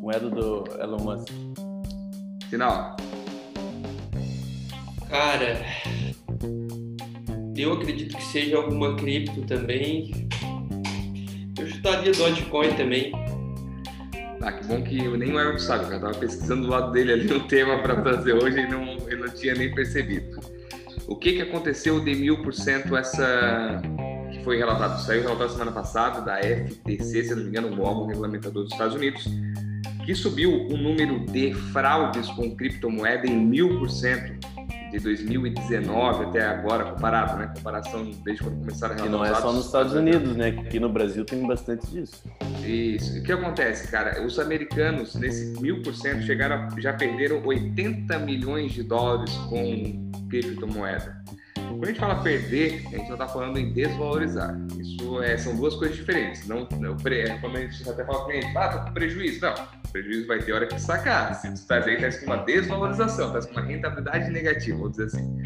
[0.00, 1.28] moeda do Elon Musk.
[2.48, 2.96] Sinal.
[5.10, 5.60] Cara,
[7.62, 10.28] eu acredito que seja alguma cripto também.
[11.58, 13.12] Eu chutaria Dogecoin também.
[14.40, 17.32] Ah, que bom que nem o Everton sabe, eu estava pesquisando do lado dele ali
[17.32, 20.38] um tema para trazer hoje e não, ele não tinha nem percebido.
[21.08, 23.82] O que, que aconteceu de mil por cento essa
[24.30, 25.00] que foi relatado?
[25.00, 28.94] Saiu relatado semana passada da FTC, se não me engano, o órgão regulamentador dos Estados
[28.94, 29.26] Unidos,
[30.04, 34.38] que subiu o número de fraudes com criptomoeda em mil por cento
[34.90, 37.52] de 2019 até agora, comparado, né?
[37.56, 39.14] Comparação desde quando começaram a relatar.
[39.14, 40.48] E não é só nos Estados Unidos, né?
[40.48, 42.22] Aqui no Brasil tem bastante disso.
[42.64, 43.18] Isso.
[43.18, 44.24] O que acontece, cara?
[44.24, 50.10] Os americanos, nesse mil por cento, chegaram a, já perderam 80 milhões de dólares com
[50.28, 51.22] criptomoeda.
[51.68, 54.58] Quando a gente fala perder, a gente não está falando em desvalorizar.
[54.80, 56.46] Isso é, são duas coisas diferentes.
[56.46, 59.40] Não, não, é, quando a gente até fala para o cliente, ah, tô com prejuízo.
[59.40, 59.54] Não,
[59.92, 61.34] prejuízo vai ter hora que sacar.
[61.34, 65.04] Se tu estás aí, estás com uma desvalorização, estás com uma rentabilidade negativa, vamos dizer
[65.04, 65.42] assim.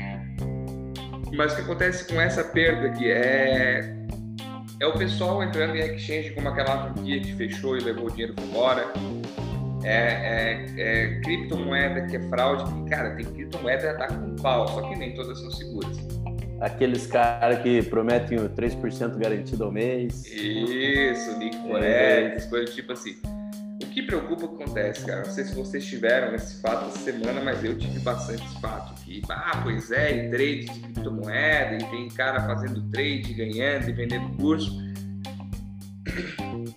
[1.34, 4.02] Mas o que acontece com essa perda aqui é
[4.82, 8.34] é o pessoal entrando em exchange como aquela franquia que fechou e levou o dinheiro
[8.42, 8.92] embora.
[9.84, 12.90] É, é, é, criptomoeda que é fraude.
[12.90, 15.96] Cara, tem criptomoeda que tá com pau, só que nem todas são seguras.
[16.62, 20.24] Aqueles caras que prometem o 3% garantido ao mês.
[20.26, 22.48] Isso, Nick Forex, é.
[22.48, 23.16] coisas tipo assim.
[23.82, 25.24] O que preocupa o que acontece, cara?
[25.24, 28.94] Não sei se vocês tiveram esse fato essa semana, mas eu tive bastante esse fato.
[29.02, 33.92] Que, ah, pois é, e trade de criptomoeda, e tem cara fazendo trade, ganhando e
[33.92, 34.70] vendendo curso.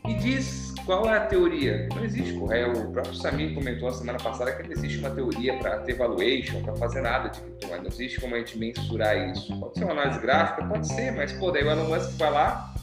[0.08, 1.90] E diz qual é a teoria?
[1.96, 2.38] Não existe.
[2.52, 5.94] É, o próprio Samir comentou na semana passada que não existe uma teoria para ter
[5.94, 7.84] valuation, para fazer nada de criptomoeda.
[7.84, 9.60] Não existe como a gente mensurar isso.
[9.60, 12.74] Pode ser uma análise gráfica, pode ser, mas, pô, daí o Elon Musk vai lá,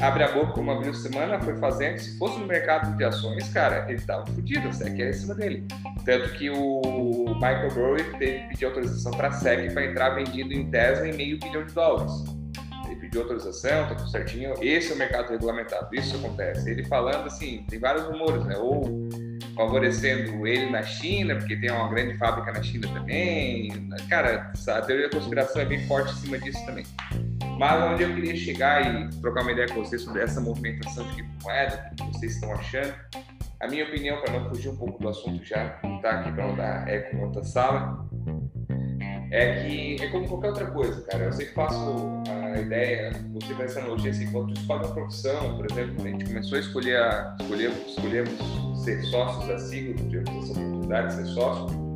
[0.00, 1.98] abre a boca como abriu semana, foi fazendo.
[1.98, 5.34] Se fosse no mercado de ações, cara, ele tava fodido, a SEC era em cima
[5.34, 5.66] dele.
[6.04, 10.52] Tanto que o Michael Burry teve que pedir autorização para a SEC para entrar vendido
[10.52, 12.39] em Tesla em meio bilhão de dólares.
[12.90, 14.54] Ele pediu autorização, tá tudo certinho.
[14.60, 16.68] Esse é o mercado regulamentado, isso acontece.
[16.68, 18.56] Ele falando assim, tem vários rumores, né?
[18.56, 19.08] Ou
[19.54, 23.70] favorecendo ele na China, porque tem uma grande fábrica na China também.
[24.08, 26.84] Cara, a teoria da conspiração é bem forte em cima disso também.
[27.58, 31.14] Mas onde eu queria chegar e trocar uma ideia com vocês sobre essa movimentação de
[31.14, 32.94] criptomoeda, o que vocês estão achando.
[33.60, 35.68] A minha opinião, para não fugir um pouco do assunto já,
[36.00, 38.08] tá aqui para não dar eco na outra sala,
[39.30, 41.24] é que é como qualquer outra coisa, cara.
[41.24, 45.56] Eu sempre faço a ideia, você faz essa analogia assim, quando tu escolhe uma profissão,
[45.56, 50.50] por exemplo, a gente começou a escolher, a, escolhemos, escolhemos ser sócios da sigla, tivemos
[50.50, 51.90] essa oportunidade de ser sócio,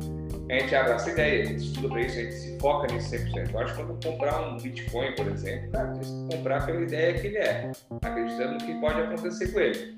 [0.49, 3.15] a gente abraça a ideia, a gente estuda para isso, a gente se foca nisso
[3.15, 3.51] 100%.
[3.51, 7.13] Eu acho que quando comprar um Bitcoin, por exemplo, cara, tem que comprar pela ideia
[7.19, 7.71] que ele é,
[8.03, 9.97] acreditando no que pode acontecer com ele.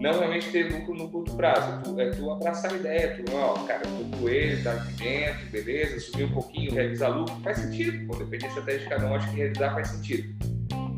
[0.00, 3.54] Não realmente ter lucro no curto prazo, tu, é tu abraçar a ideia, tu, ó,
[3.64, 8.06] cara, eu tô ele, tá aqui dentro, beleza, subir um pouquinho, realizar lucro, faz sentido,
[8.06, 10.36] pô, depende da estratégia de cada um, acho que realizar faz sentido.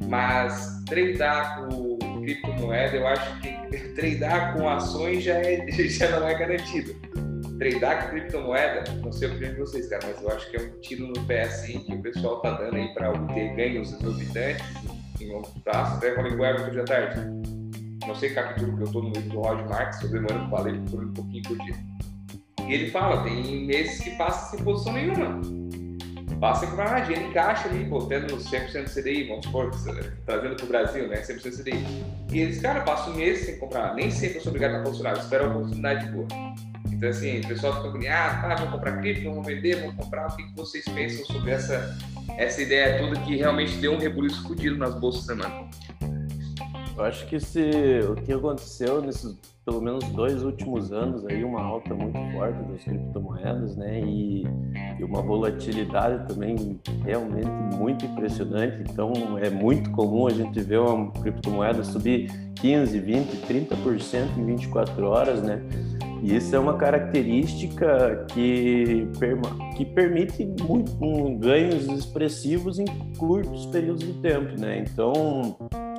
[0.06, 3.50] Mas treinar com criptomoeda, eu acho que
[3.96, 6.94] treinar com ações já, é, já não é garantido
[7.60, 10.60] tradear com criptomoeda, não sei o que de vocês, cara, mas eu acho que é
[10.62, 14.64] um tiro no pé assim que o pessoal tá dando aí para obter ganhos exorbitantes
[15.20, 15.96] em longo prazo.
[15.96, 17.59] Até falei com o hoje à tarde.
[18.06, 21.04] Não sei capítulo que eu tô no livro do Roger Marx, sobre que falei por
[21.04, 21.76] um pouquinho por dia.
[22.66, 25.40] E ele fala, tem meses que passa sem posição nenhuma.
[26.40, 29.70] Passa com ah, dinheiro em caixa ali, pô, tendo 100% CDI, vamos supor,
[30.24, 31.84] trazendo para o Brasil, né, 100% CDI.
[32.32, 35.18] E eles, cara, passa um mês sem comprar, nem sempre eu sou obrigado a posicionar,
[35.18, 36.26] espero a oportunidade boa.
[36.90, 40.28] Então, assim, o pessoal fica agoniado, ah, vamos comprar cripto, vamos vender, vamos comprar.
[40.28, 41.98] O que, vocês pensam sobre essa,
[42.38, 45.68] essa ideia toda que realmente deu um rebuliço fodido nas bolsas semana?
[47.00, 47.62] Eu acho que se,
[48.10, 49.34] o que aconteceu nesses
[49.64, 54.00] pelo menos dois últimos anos aí uma alta muito forte das criptomoedas, né?
[54.00, 54.44] E,
[54.98, 58.82] e, uma volatilidade também realmente muito impressionante.
[58.82, 65.06] Então é muito comum a gente ver uma criptomoeda subir 15, 20, 30% em 24
[65.06, 65.62] horas, né?
[66.22, 69.08] E isso é uma característica que,
[69.74, 72.84] que permite muito, um, ganhos expressivos em
[73.16, 74.84] curtos períodos de tempo, né?
[74.86, 75.56] Então,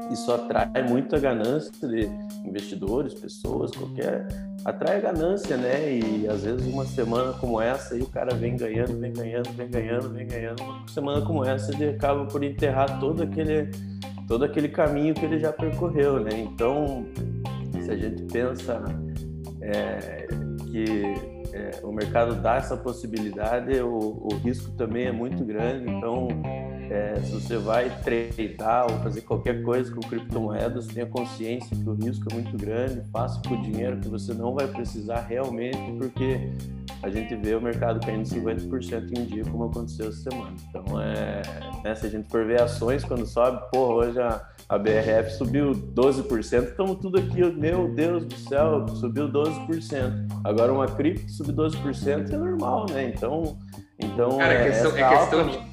[0.09, 2.09] isso atrai muita ganância de
[2.45, 4.27] investidores, pessoas, qualquer.
[4.65, 5.93] Atrai a ganância, né?
[5.93, 9.69] E às vezes uma semana como essa aí o cara vem ganhando, vem ganhando, vem
[9.69, 10.61] ganhando, vem ganhando.
[10.63, 13.69] Uma semana como essa ele acaba por enterrar todo aquele,
[14.27, 16.31] todo aquele caminho que ele já percorreu, né?
[16.39, 17.05] Então,
[17.83, 18.83] se a gente pensa
[19.61, 20.27] é,
[20.71, 25.89] que é, o mercado dá essa possibilidade, o, o, risco também é muito grande.
[25.89, 26.27] Então,
[26.89, 31.93] é, se você vai treinar ou fazer qualquer coisa com criptomoedas, tenha consciência que o
[31.93, 36.51] risco é muito grande, faça com o dinheiro que você não vai precisar realmente, porque
[37.03, 40.55] a gente vê o mercado caindo 50% em um dia, como aconteceu essa semana.
[40.69, 41.41] Então, é,
[41.83, 45.71] né, se a gente for ver ações, quando sobe, pô, hoje a, a BRF subiu
[45.71, 50.29] 12%, estamos tudo aqui, meu Deus do céu, subiu 12%.
[50.45, 53.11] Agora uma cripto subir 12% é normal, né?
[53.13, 53.59] Então,
[53.99, 55.51] então Cara, é, questão, é questão alta...
[55.51, 55.71] de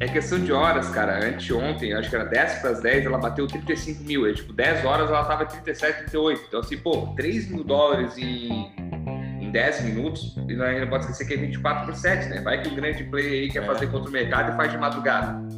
[0.00, 1.28] é questão de horas, cara.
[1.28, 4.26] Anteontem, acho que era 10 para as 10, ela bateu 35 mil.
[4.26, 6.42] É, tipo, 10 horas ela tava 37, 38.
[6.48, 8.72] Então, assim, pô, 3 mil dólares em,
[9.42, 12.40] em 10 minutos, e não, não pode esquecer que é 24 por 7, né?
[12.40, 13.66] Vai que o grande player aí quer é.
[13.66, 15.57] fazer contra o mercado e faz de madrugada.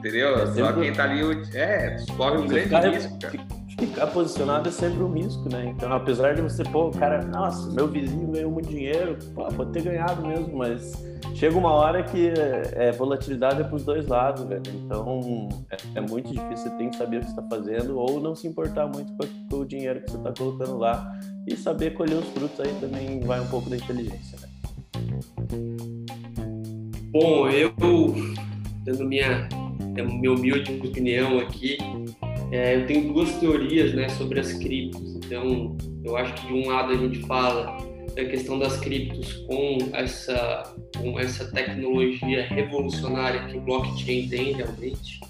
[0.00, 0.34] Entendeu?
[0.38, 1.20] É Só quem tá ali,
[1.54, 3.46] é, corre um grande ficar, risco, cara.
[3.78, 5.66] Ficar posicionado é sempre um risco, né?
[5.66, 9.72] Então, apesar de você, pô, o cara, nossa, meu vizinho ganhou muito dinheiro, pô, pode
[9.72, 10.92] ter ganhado mesmo, mas
[11.34, 12.32] chega uma hora que
[12.72, 14.62] é, volatilidade é para os dois lados, velho.
[14.74, 18.34] Então é, é, muito difícil, você tem que saber o que está fazendo ou não
[18.34, 21.12] se importar muito com, com o dinheiro que você está colocando lá
[21.46, 24.48] e saber colher os frutos aí também vai um pouco da inteligência, né?
[27.12, 27.74] Bom, eu
[28.84, 29.48] dando minha,
[29.92, 31.78] minha humilde opinião aqui,
[32.50, 35.16] é, eu tenho duas teorias né, sobre as criptos.
[35.16, 37.76] Então, eu acho que de um lado a gente fala
[38.14, 45.20] da questão das criptos com essa, com essa tecnologia revolucionária que o blockchain tem realmente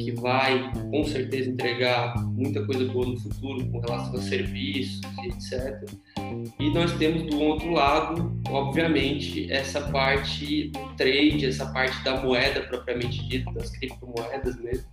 [0.00, 5.90] que vai com certeza entregar muita coisa boa no futuro com relação a serviços etc.
[6.58, 12.62] E nós temos do outro lado, obviamente, essa parte do trade, essa parte da moeda
[12.62, 14.84] propriamente dita, das criptomoedas mesmo.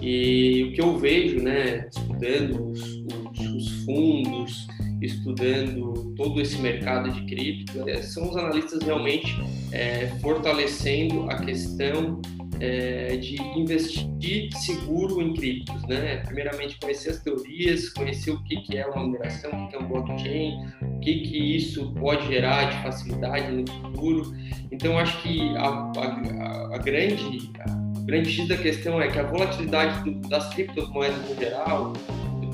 [0.00, 4.66] E o que eu vejo, né, estudando os, os, os fundos,
[5.00, 9.34] estudando todo esse mercado de cripto, é, são os analistas realmente
[9.72, 12.20] é, fortalecendo a questão
[12.60, 16.18] é, de investir seguro em criptos, né?
[16.24, 19.78] Primeiramente conhecer as teorias, conhecer o que, que é uma mineração, o que, que é
[19.78, 24.32] um blockchain, o que, que isso pode gerar de facilidade no futuro.
[24.70, 29.24] Então, acho que a, a, a grande a grande X da questão é que a
[29.24, 31.92] volatilidade das criptomoedas no geral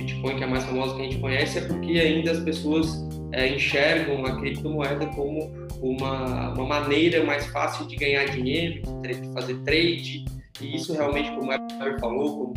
[0.03, 3.09] Bitcoin, que é a mais famosa que a gente conhece, é porque ainda as pessoas
[3.33, 5.51] é, enxergam a criptomoeda como
[5.83, 10.25] uma, uma maneira mais fácil de ganhar dinheiro, de fazer trade,
[10.61, 12.55] e isso realmente, como o Eber falou, como,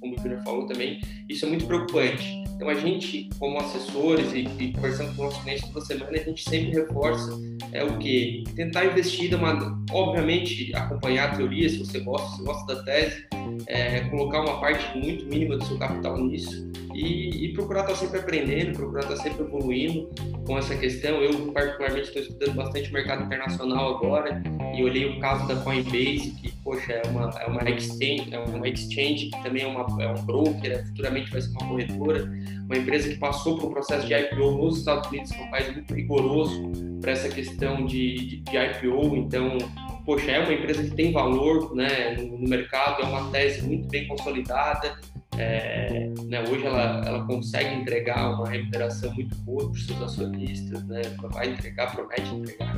[0.00, 2.44] como o Junior falou também, isso é muito preocupante.
[2.56, 6.42] Então, a gente, como assessores e, e conversando com nossos clientes toda semana, a gente
[6.42, 7.30] sempre reforça
[7.72, 8.42] é o que?
[8.56, 13.26] Tentar investir, uma, obviamente, acompanhar a teoria, se você gosta, se gosta da tese,
[13.66, 18.20] é, colocar uma parte muito mínima do seu capital nisso e, e, procurar estar sempre
[18.20, 20.10] aprendendo, procurar estar sempre evoluindo
[20.46, 21.22] com essa questão.
[21.22, 24.42] Eu, particularmente, estou estudando bastante mercado internacional agora
[24.76, 28.68] e olhei o caso da Coinbase, que, poxa, é uma, é uma, exchange, é uma
[28.68, 32.30] exchange que também é, uma, é um broker, é, futuramente vai ser uma corretora,
[32.64, 35.50] uma empresa que passou por um processo de IPO nos Estados Unidos, que é um
[35.50, 39.56] país muito rigoroso para essa questão de, de, de IPO, então
[40.04, 44.08] poxa, é uma empresa que tem valor né, no mercado, é uma tese muito bem
[44.08, 44.98] consolidada,
[45.38, 50.84] é, né, hoje ela, ela consegue entregar uma remuneração muito boa para os seus acionistas,
[50.84, 52.76] né, vai entregar, promete entregar,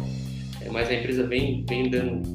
[0.61, 2.29] é, mas a empresa vem, vem dando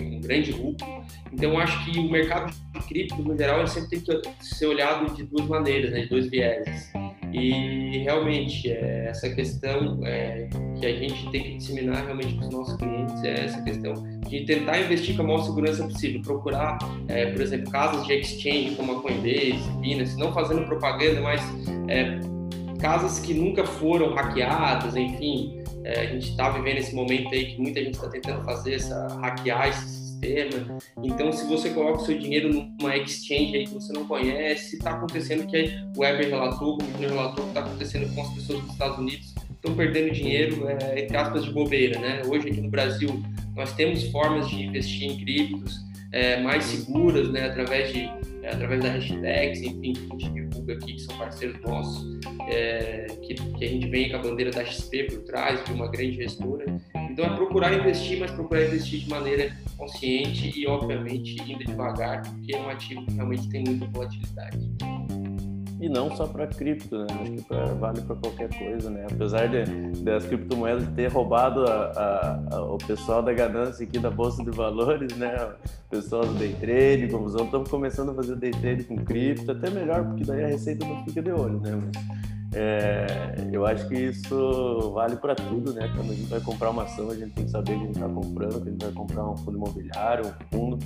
[0.00, 1.04] um grande lucro.
[1.32, 5.24] Então, acho que o mercado de cripto, no geral, sempre tem que ser olhado de
[5.24, 6.90] duas maneiras, né, de dois vieses.
[7.34, 12.54] E realmente, é, essa questão é, que a gente tem que disseminar realmente para os
[12.54, 13.92] nossos clientes é essa questão
[14.28, 18.76] de tentar investir com a maior segurança possível, procurar, é, por exemplo, casas de exchange
[18.76, 21.40] como a Coinbase, Binance, não fazendo propaganda, mas
[21.88, 22.20] é,
[22.78, 27.60] casas que nunca foram hackeadas, enfim, é, a gente está vivendo esse momento aí que
[27.60, 30.78] muita gente está tentando fazer essa hackear esse sistema.
[31.02, 34.92] Então, se você coloca o seu dinheiro numa exchange aí que você não conhece, está
[34.92, 38.98] acontecendo que o Weber relatou, o Junior relatou, está acontecendo com as pessoas dos Estados
[38.98, 39.34] Unidos
[39.64, 42.20] estão perdendo dinheiro, é, entre aspas, de bobeira, né?
[42.26, 43.08] Hoje aqui no Brasil
[43.56, 45.80] nós temos formas de investir em criptos
[46.12, 47.46] é, mais seguras, né?
[47.46, 48.10] Através de
[48.42, 53.06] é, através da hashtags, enfim, que a gente divulga aqui, que são parceiros nossos, é,
[53.22, 56.16] que, que a gente vem com a bandeira da XP por trás, de uma grande
[56.16, 56.66] gestora.
[57.14, 62.56] Então é procurar investir, mas procurar investir de maneira consciente e, obviamente, indo devagar, porque
[62.56, 64.58] é um ativo que realmente tem muita volatilidade.
[65.80, 67.06] E não só para cripto, né?
[67.20, 69.06] Acho que pra, vale para qualquer coisa, né?
[69.08, 69.64] Apesar de,
[70.02, 74.50] das criptomoedas ter roubado a, a, a, o pessoal da ganância aqui da Bolsa de
[74.50, 75.36] Valores, né?
[75.86, 79.70] O pessoal do day trade, confusão, estamos começando a fazer day trade com cripto, até
[79.70, 81.80] melhor, porque daí a receita não fica de olho, né?
[81.80, 85.90] Mas, É, eu acho que isso vale para tudo, né?
[85.96, 87.94] Quando a gente vai comprar uma ação, a gente tem que saber que a gente
[87.96, 90.78] está comprando, que a gente vai comprar um fundo imobiliário, um fundo.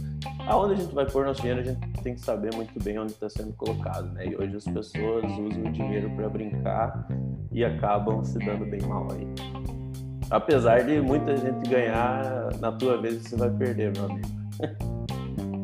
[0.47, 3.12] Aonde a gente vai pôr nosso dinheiro, a gente tem que saber muito bem onde
[3.12, 4.27] está sendo colocado, né?
[4.29, 7.07] E hoje as pessoas usam o dinheiro para brincar
[7.53, 9.29] e acabam se dando bem mal aí.
[10.31, 14.29] Apesar de muita gente ganhar, na tua vez você vai perder, meu amigo.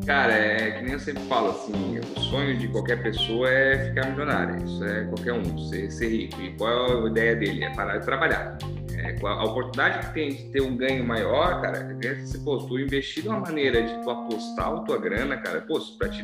[0.05, 4.09] Cara, é que nem eu sempre falo assim, o sonho de qualquer pessoa é ficar
[4.09, 4.63] milionário.
[4.63, 6.41] Isso é qualquer um, ser, ser rico.
[6.41, 7.63] E qual é a ideia dele?
[7.63, 8.57] É parar de trabalhar.
[8.93, 12.79] É, a oportunidade que tem de ter um ganho maior, cara, é se pô, tu
[12.79, 16.23] investir de uma maneira de tu apostar a tua grana, cara, pô, pra ti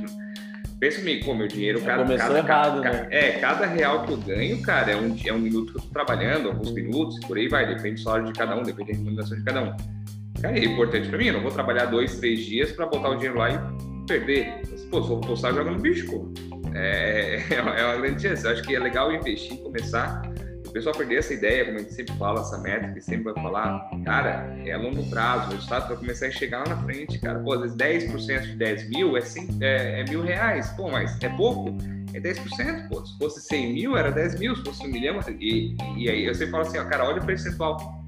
[0.80, 3.08] Pensa comigo, pô, meu dinheiro, Já cada, começou cada, errado, cada, né?
[3.12, 5.90] é, cada real que eu ganho, cara, é um, é um minuto que eu tô
[5.90, 9.38] trabalhando, alguns minutos, por aí vai, depende do salário de cada um, depende da remuneração
[9.38, 10.01] de cada um.
[10.44, 13.38] É importante pra mim, eu não vou trabalhar dois, três dias pra botar o dinheiro
[13.38, 14.62] lá e perder.
[14.70, 16.32] Mas, pô, eu postar jogando bicho, pô.
[16.74, 18.46] É, é uma grande chance.
[18.46, 20.22] Eu acho que é legal investir, começar.
[20.66, 23.44] O pessoal perder essa ideia, como a gente sempre fala, essa métrica, que sempre vai
[23.44, 27.20] falar, cara, é a longo prazo, o resultado vai começar a chegar lá na frente,
[27.20, 27.40] cara.
[27.40, 30.70] Pô, às vezes 10% de 10 mil é, cem, é, é mil reais.
[30.70, 31.76] Pô, mas é pouco?
[32.14, 33.06] É 10%, pô.
[33.06, 34.56] Se fosse 100 mil, era 10 mil.
[34.56, 37.26] Se fosse um milhão, e, e aí eu sempre falo assim, ó, cara, olha o
[37.26, 38.02] percentual.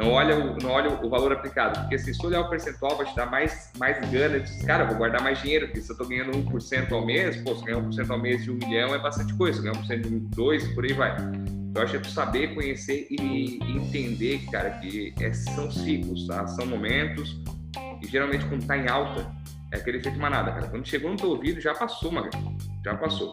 [0.00, 3.04] Não olha, o, não olha o valor aplicado, porque se você olhar o percentual, vai
[3.04, 6.06] te dar mais, mais gana de, cara, vou guardar mais dinheiro, porque se eu tô
[6.06, 9.34] ganhando 1% ao mês, pô, se ganhar 1% ao mês de um milhão é bastante
[9.34, 11.14] coisa, se ganhar 1% de dois, por aí vai.
[11.18, 16.26] Então, eu acho que é tu saber, conhecer e entender, cara, que é, são ciclos,
[16.26, 16.46] tá?
[16.46, 17.38] São momentos,
[18.02, 19.30] e geralmente quando tá em alta,
[19.70, 20.66] é aquele efeito manada, cara.
[20.68, 22.30] Quando chegou no teu ouvido, já passou, mano.
[22.82, 23.30] Já passou.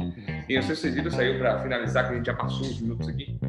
[0.50, 2.82] E não sei se vocês viram, saiu para finalizar, que a gente já passou uns
[2.82, 3.40] minutos aqui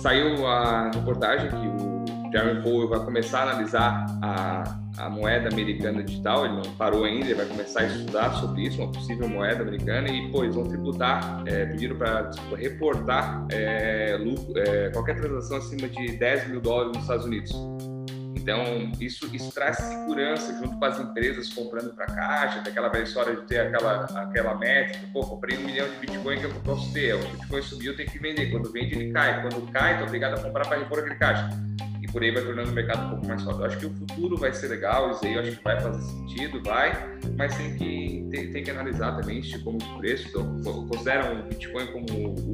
[0.00, 6.02] saiu a reportagem que o Jeremy Powell vai começar a analisar a, a moeda americana
[6.02, 9.62] digital, ele não parou ainda, ele vai começar a estudar sobre isso, uma possível moeda
[9.62, 15.58] americana, e pô, eles vão tributar, é, pediram para reportar é, lucro, é, qualquer transação
[15.58, 17.52] acima de 10 mil dólares nos Estados Unidos.
[18.46, 23.34] Então, isso, isso traz segurança junto com as empresas comprando para caixa, daquela velha história
[23.34, 27.16] de ter aquela, aquela métrica, pô, comprei um milhão de Bitcoin que eu posso ter,
[27.16, 30.40] o Bitcoin subiu, tenho que vender, quando vende ele cai, quando cai, tô obrigado a
[30.40, 31.50] comprar para repor aquele caixa.
[32.00, 33.58] E por aí vai tornando o mercado um pouco mais forte.
[33.58, 36.02] Eu acho que o futuro vai ser legal, isso aí eu acho que vai fazer
[36.02, 40.28] sentido, vai, mas tem que, tem, tem que analisar também esse como de preço.
[40.28, 42.06] Então, consideram o Bitcoin como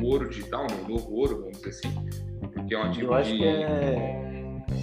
[0.02, 0.76] o ouro digital, né?
[0.86, 1.94] o novo ouro, vamos dizer assim,
[2.40, 3.36] porque é um tipo Eu acho de...
[3.36, 4.31] que é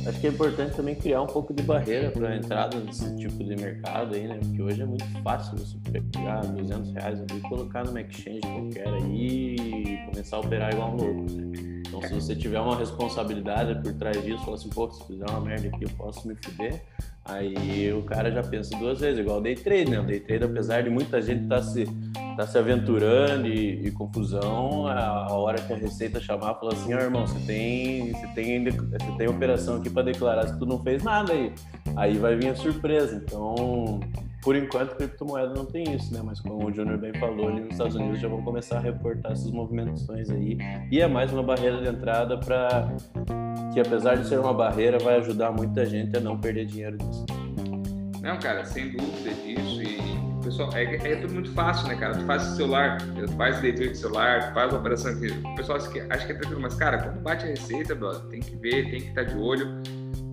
[0.08, 3.44] Acho que é importante também criar um pouco de barreira para a entrada nesse tipo
[3.44, 4.40] de mercado aí, né?
[4.40, 9.56] Porque hoje é muito fácil você pegar 200 reais e colocar numa exchange qualquer aí
[9.56, 11.80] e começar a operar igual um louco, né?
[11.88, 15.42] Então, se você tiver uma responsabilidade por trás disso, falar assim, pô, se fizer uma
[15.42, 16.82] merda aqui, eu posso me fuder.
[17.26, 20.00] Aí o cara já pensa duas vezes, igual o day trade, né?
[20.00, 21.86] O day trade, apesar de muita gente estar tá se,
[22.40, 26.98] tá se aventurando e, e confusão, a, hora que a Receita chamar, fala assim, oh,
[26.98, 31.04] irmão, você tem, você tem, você tem operação aqui para declarar se tu não fez
[31.04, 31.52] nada aí.
[31.98, 33.22] Aí vai vir a surpresa.
[33.26, 34.00] Então,
[34.42, 36.22] por enquanto, criptomoeda não tem isso, né?
[36.24, 39.34] Mas como o Júnior bem falou, ali nos Estados Unidos já vão começar a reportar
[39.34, 40.58] essas movimentações aí.
[40.90, 42.88] E é mais uma barreira de entrada para
[43.74, 47.26] que, apesar de ser uma barreira, vai ajudar muita gente a não perder dinheiro disso.
[48.22, 49.82] Não, cara, sem dúvida disso.
[49.82, 52.16] E, pessoal, é, é tudo muito fácil, né, cara?
[52.16, 55.28] Tu faz o celular, tu faz leitura de celular, tu faz a operação aqui.
[55.28, 58.22] O pessoal acha que, acha que é tranquilo, mas, cara, quando bate a receita, brother,
[58.30, 59.82] tem que ver, tem que estar de olho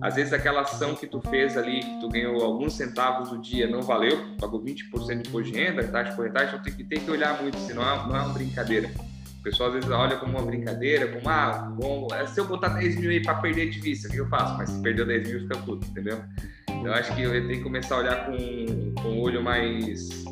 [0.01, 3.67] às vezes aquela ação que tu fez ali, que tu ganhou alguns centavos do dia,
[3.67, 6.99] não valeu, pagou 20% de imposto de renda, taxa de corretagem, então tem que, tem
[6.99, 8.91] que olhar muito, senão não é uma brincadeira.
[9.39, 12.69] O pessoal às vezes olha como uma brincadeira, como, ah, bom, é, se eu botar
[12.69, 14.55] 10 mil aí para perder de vista, o que eu faço?
[14.57, 16.21] Mas se perdeu 10 mil, fica puto, entendeu?
[16.87, 18.37] Então acho que eu tenho que começar a olhar com,
[19.01, 20.23] com um olho mais,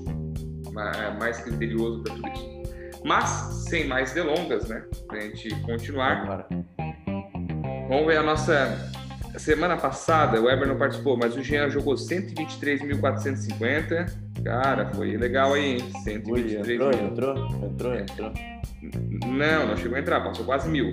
[1.19, 2.63] mais criterioso para tudo isso.
[3.03, 3.29] Mas,
[3.67, 4.85] sem mais delongas, né?
[5.05, 6.47] Pra gente continuar.
[7.89, 8.89] Vamos ver a nossa
[9.37, 14.09] Semana passada o Weber não participou, mas o Jean jogou 123.450.
[14.45, 15.79] Cara, foi legal aí, hein?
[16.05, 17.05] 123 entrou, mil.
[17.05, 17.35] entrou,
[17.65, 18.31] entrou, entrou.
[19.25, 20.89] Não, não chegou a entrar, passou quase mil.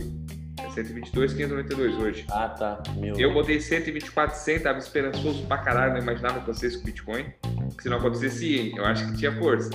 [0.72, 2.24] É 122,592 hoje.
[2.30, 2.82] Ah, tá.
[2.96, 3.14] Mil.
[3.18, 7.26] Eu botei 124,100, tava esperançoso pra caralho, não imaginava que acontecesse com o Bitcoin.
[7.80, 9.70] Se não acontecesse, eu acho que tinha força.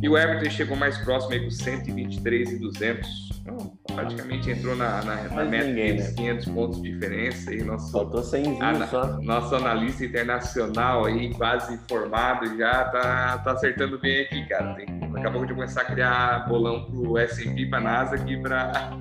[0.00, 3.32] E o Everton chegou mais próximo aí com 123,200.
[3.40, 6.12] Então, praticamente entrou na, na, na meta ninguém, né?
[6.16, 7.52] 500 pontos de diferença.
[7.52, 9.20] E nosso, Faltou 100 ana, só.
[9.20, 14.74] Nosso analista internacional aí, quase formado, já tá, tá acertando bem aqui, cara.
[14.74, 18.98] Tem, daqui a pouco de começar a criar bolão pro S&P, pra NASA aqui pra,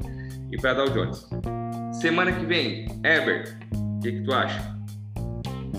[0.52, 1.28] e pra Dow Jones.
[1.94, 4.76] Semana que vem, Ever, o que, que tu acha?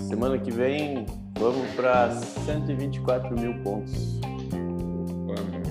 [0.09, 1.07] Semana que vem,
[1.39, 4.21] vamos para 124 mil pontos.
[5.27, 5.63] Vamos.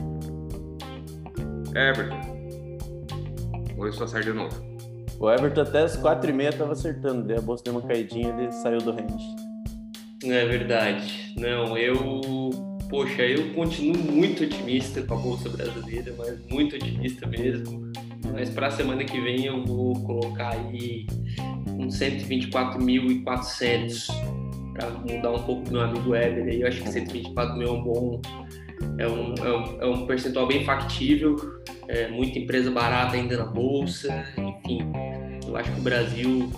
[1.75, 2.19] Everton.
[3.77, 4.71] Ou eu estou certo de novo?
[5.19, 8.51] O Everton até as 4h30 estava acertando, daí a bolsa deu uma caidinha e ele
[8.51, 9.35] saiu do range.
[10.23, 11.33] É verdade.
[11.37, 12.21] Não, eu.
[12.89, 17.90] Poxa, eu continuo muito otimista com a Bolsa Brasileira, mas muito otimista mesmo.
[18.33, 21.05] Mas para a semana que vem eu vou colocar aí
[21.67, 24.07] uns 124.400
[24.73, 26.45] para mudar um pouco do meu amigo Weber.
[26.45, 28.21] Aí eu acho que 124 mil é um bom.
[28.97, 33.45] É um, é um, é um percentual bem factível, é muita empresa barata ainda na
[33.45, 34.79] bolsa, enfim.
[35.47, 36.51] Eu acho que o Brasil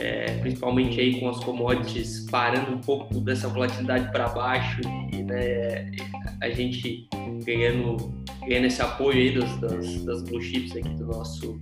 [0.00, 4.80] é, principalmente aí com as commodities parando um pouco dessa volatilidade para baixo
[5.12, 5.90] e né,
[6.40, 7.06] a gente
[7.44, 7.96] ganhando,
[8.46, 11.60] ganhando esse apoio aí das, das, das blue chips aqui do nosso,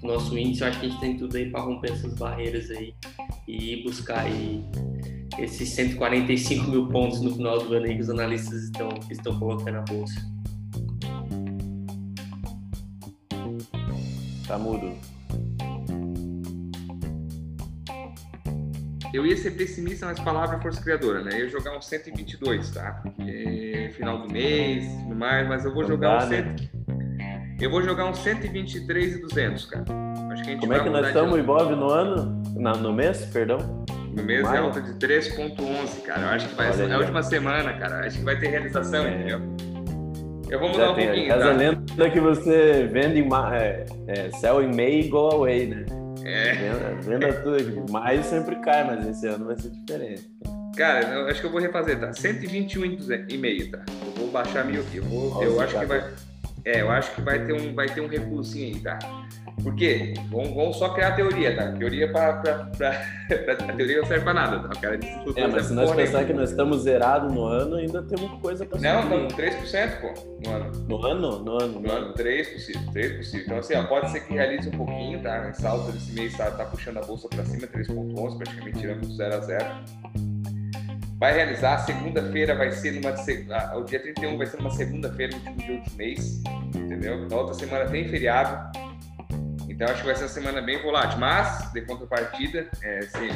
[0.00, 2.70] do nosso índice, eu acho que a gente tem tudo aí para romper essas barreiras
[2.70, 2.94] aí
[3.48, 4.64] e buscar aí
[5.38, 9.72] esses 145 mil pontos no final do ano aí que os analistas estão, estão colocando
[9.72, 10.14] na bolsa.
[14.46, 14.92] Tá mudo.
[19.12, 21.30] Eu ia ser pessimista, mas palavra é força criadora, né?
[21.34, 23.00] Eu ia jogar um 122, tá?
[23.02, 26.56] Porque final do mês, tudo mais, mas eu vou Não jogar dá, um né?
[26.56, 26.70] 100...
[27.60, 29.84] Eu vou jogar um 123 e 200, cara.
[30.32, 32.42] Acho que a gente Como é que nós de- estamos, Ibov, no ano?
[32.56, 33.84] Na- no mês, perdão?
[34.16, 34.64] No mês é Maio?
[34.64, 36.22] alta de 3.11, cara.
[36.22, 38.06] Eu acho que vai Olha ser aí, na última semana, cara.
[38.06, 39.14] Acho que vai ter realização, É.
[39.14, 39.40] entendeu?
[40.48, 41.52] Eu vou mudar Já um pouquinho, Reza a tá?
[41.52, 45.84] lenda que você vende em ma- é, é, sell in May go away, né?
[46.30, 46.54] É.
[46.54, 47.92] Venda, venda tudo.
[47.92, 50.30] Maio sempre cai, mas esse ano vai ser diferente.
[50.76, 52.12] Cara, eu acho que eu vou refazer, tá?
[52.12, 53.84] 121 e 200 e meio, tá?
[53.88, 54.98] Eu vou baixar mil aqui.
[54.98, 56.10] Eu, vou, Nossa, eu acho que vai.
[56.64, 58.98] É, eu acho que vai ter um, vai ter um recuozinho aí, tá?
[59.62, 60.14] Por quê?
[60.30, 61.72] Vamos, vamos só criar a teoria, tá?
[61.72, 62.90] Teoria pra, pra, pra,
[63.68, 64.68] A teoria não serve pra nada, tá?
[64.76, 67.76] O cara disse que É, mas se nós pensar que nós estamos zerados no ano,
[67.76, 69.16] ainda temos coisa pra Não, subir.
[69.16, 70.72] não, 3%, pô, no ano.
[70.88, 71.38] No ano?
[71.44, 71.80] No ano.
[71.80, 73.46] No ano, 3 possível, 3 possível.
[73.46, 75.48] Então, assim, ó, pode ser que realize um pouquinho, tá?
[75.48, 79.12] Essa alta desse mês tá, tá puxando a bolsa pra cima, 3,11, praticamente tirando do
[79.14, 79.64] 0 a 0.
[81.20, 83.10] Vai realizar, segunda-feira vai ser numa.
[83.76, 86.42] O dia 31 vai ser numa segunda-feira, último dia do mês,
[86.74, 87.28] entendeu?
[87.28, 88.78] Na outra semana tem feriado.
[89.68, 91.18] Então acho que vai ser uma semana bem volátil.
[91.18, 93.28] Mas, de contrapartida, é, se,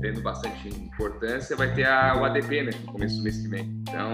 [0.00, 2.70] tendo bastante importância, vai ter a, o ADP, né?
[2.86, 3.64] No começo do mês que vem.
[3.88, 4.12] Então,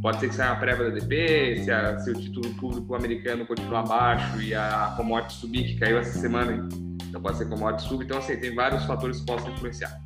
[0.00, 3.44] pode ser que saia uma prévia do ADP, se, a- se o título público americano
[3.46, 6.66] continuar baixo e a commodity subir, que caiu essa semana.
[7.08, 8.04] Então pode ser commodity suba.
[8.04, 10.00] Então, assim, tem vários fatores que possam influenciar.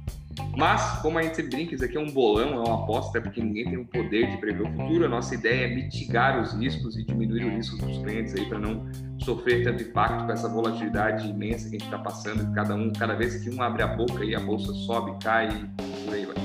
[0.57, 3.43] Mas, como a gente sempre brinca, isso aqui é um bolão, é uma aposta, porque
[3.43, 5.05] ninguém tem o poder de prever o futuro.
[5.05, 8.59] A nossa ideia é mitigar os riscos e diminuir o risco dos clientes aí para
[8.59, 8.87] não
[9.20, 12.53] sofrer tanto impacto com essa volatilidade imensa que a gente está passando.
[12.55, 16.05] Cada um, cada vez que um abre a boca aí a bolsa sobe, cai e
[16.05, 16.37] por aí vai.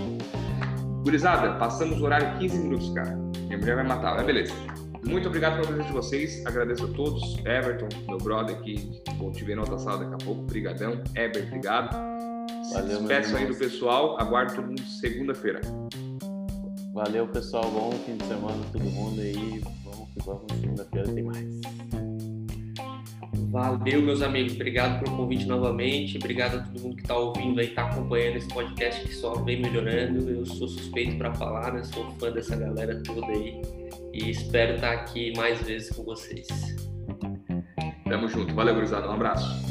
[1.03, 3.15] Gurizada, passamos o horário 15 minutos, cara.
[3.47, 4.53] Minha mulher vai matar, mas beleza.
[5.05, 6.45] Muito obrigado pela presença de vocês.
[6.45, 7.37] Agradeço a todos.
[7.39, 10.43] Everton, meu brother aqui, vou te ver na outra sala daqui a pouco.
[10.43, 11.01] Brigadão.
[11.15, 12.30] Eber, obrigado.
[12.71, 14.19] Valeu, Despeço aí do pessoal.
[14.19, 15.61] Aguardo todo mundo segunda-feira.
[16.93, 17.69] Valeu, pessoal.
[17.69, 19.61] Bom fim de semana todo mundo aí.
[19.83, 20.45] Vamos que vamos.
[20.59, 21.61] Segunda-feira tem mais.
[23.51, 24.53] Valeu, meus amigos.
[24.53, 26.17] Obrigado pelo convite novamente.
[26.17, 29.61] Obrigado a todo mundo que está ouvindo aí, está acompanhando esse podcast que só vem
[29.61, 30.29] melhorando.
[30.29, 31.83] Eu sou suspeito para falar, né?
[31.83, 33.61] Sou fã dessa galera toda aí.
[34.13, 36.47] E espero estar aqui mais vezes com vocês.
[38.05, 38.53] Tamo junto.
[38.55, 39.09] Valeu, gurizada.
[39.09, 39.61] Um abraço.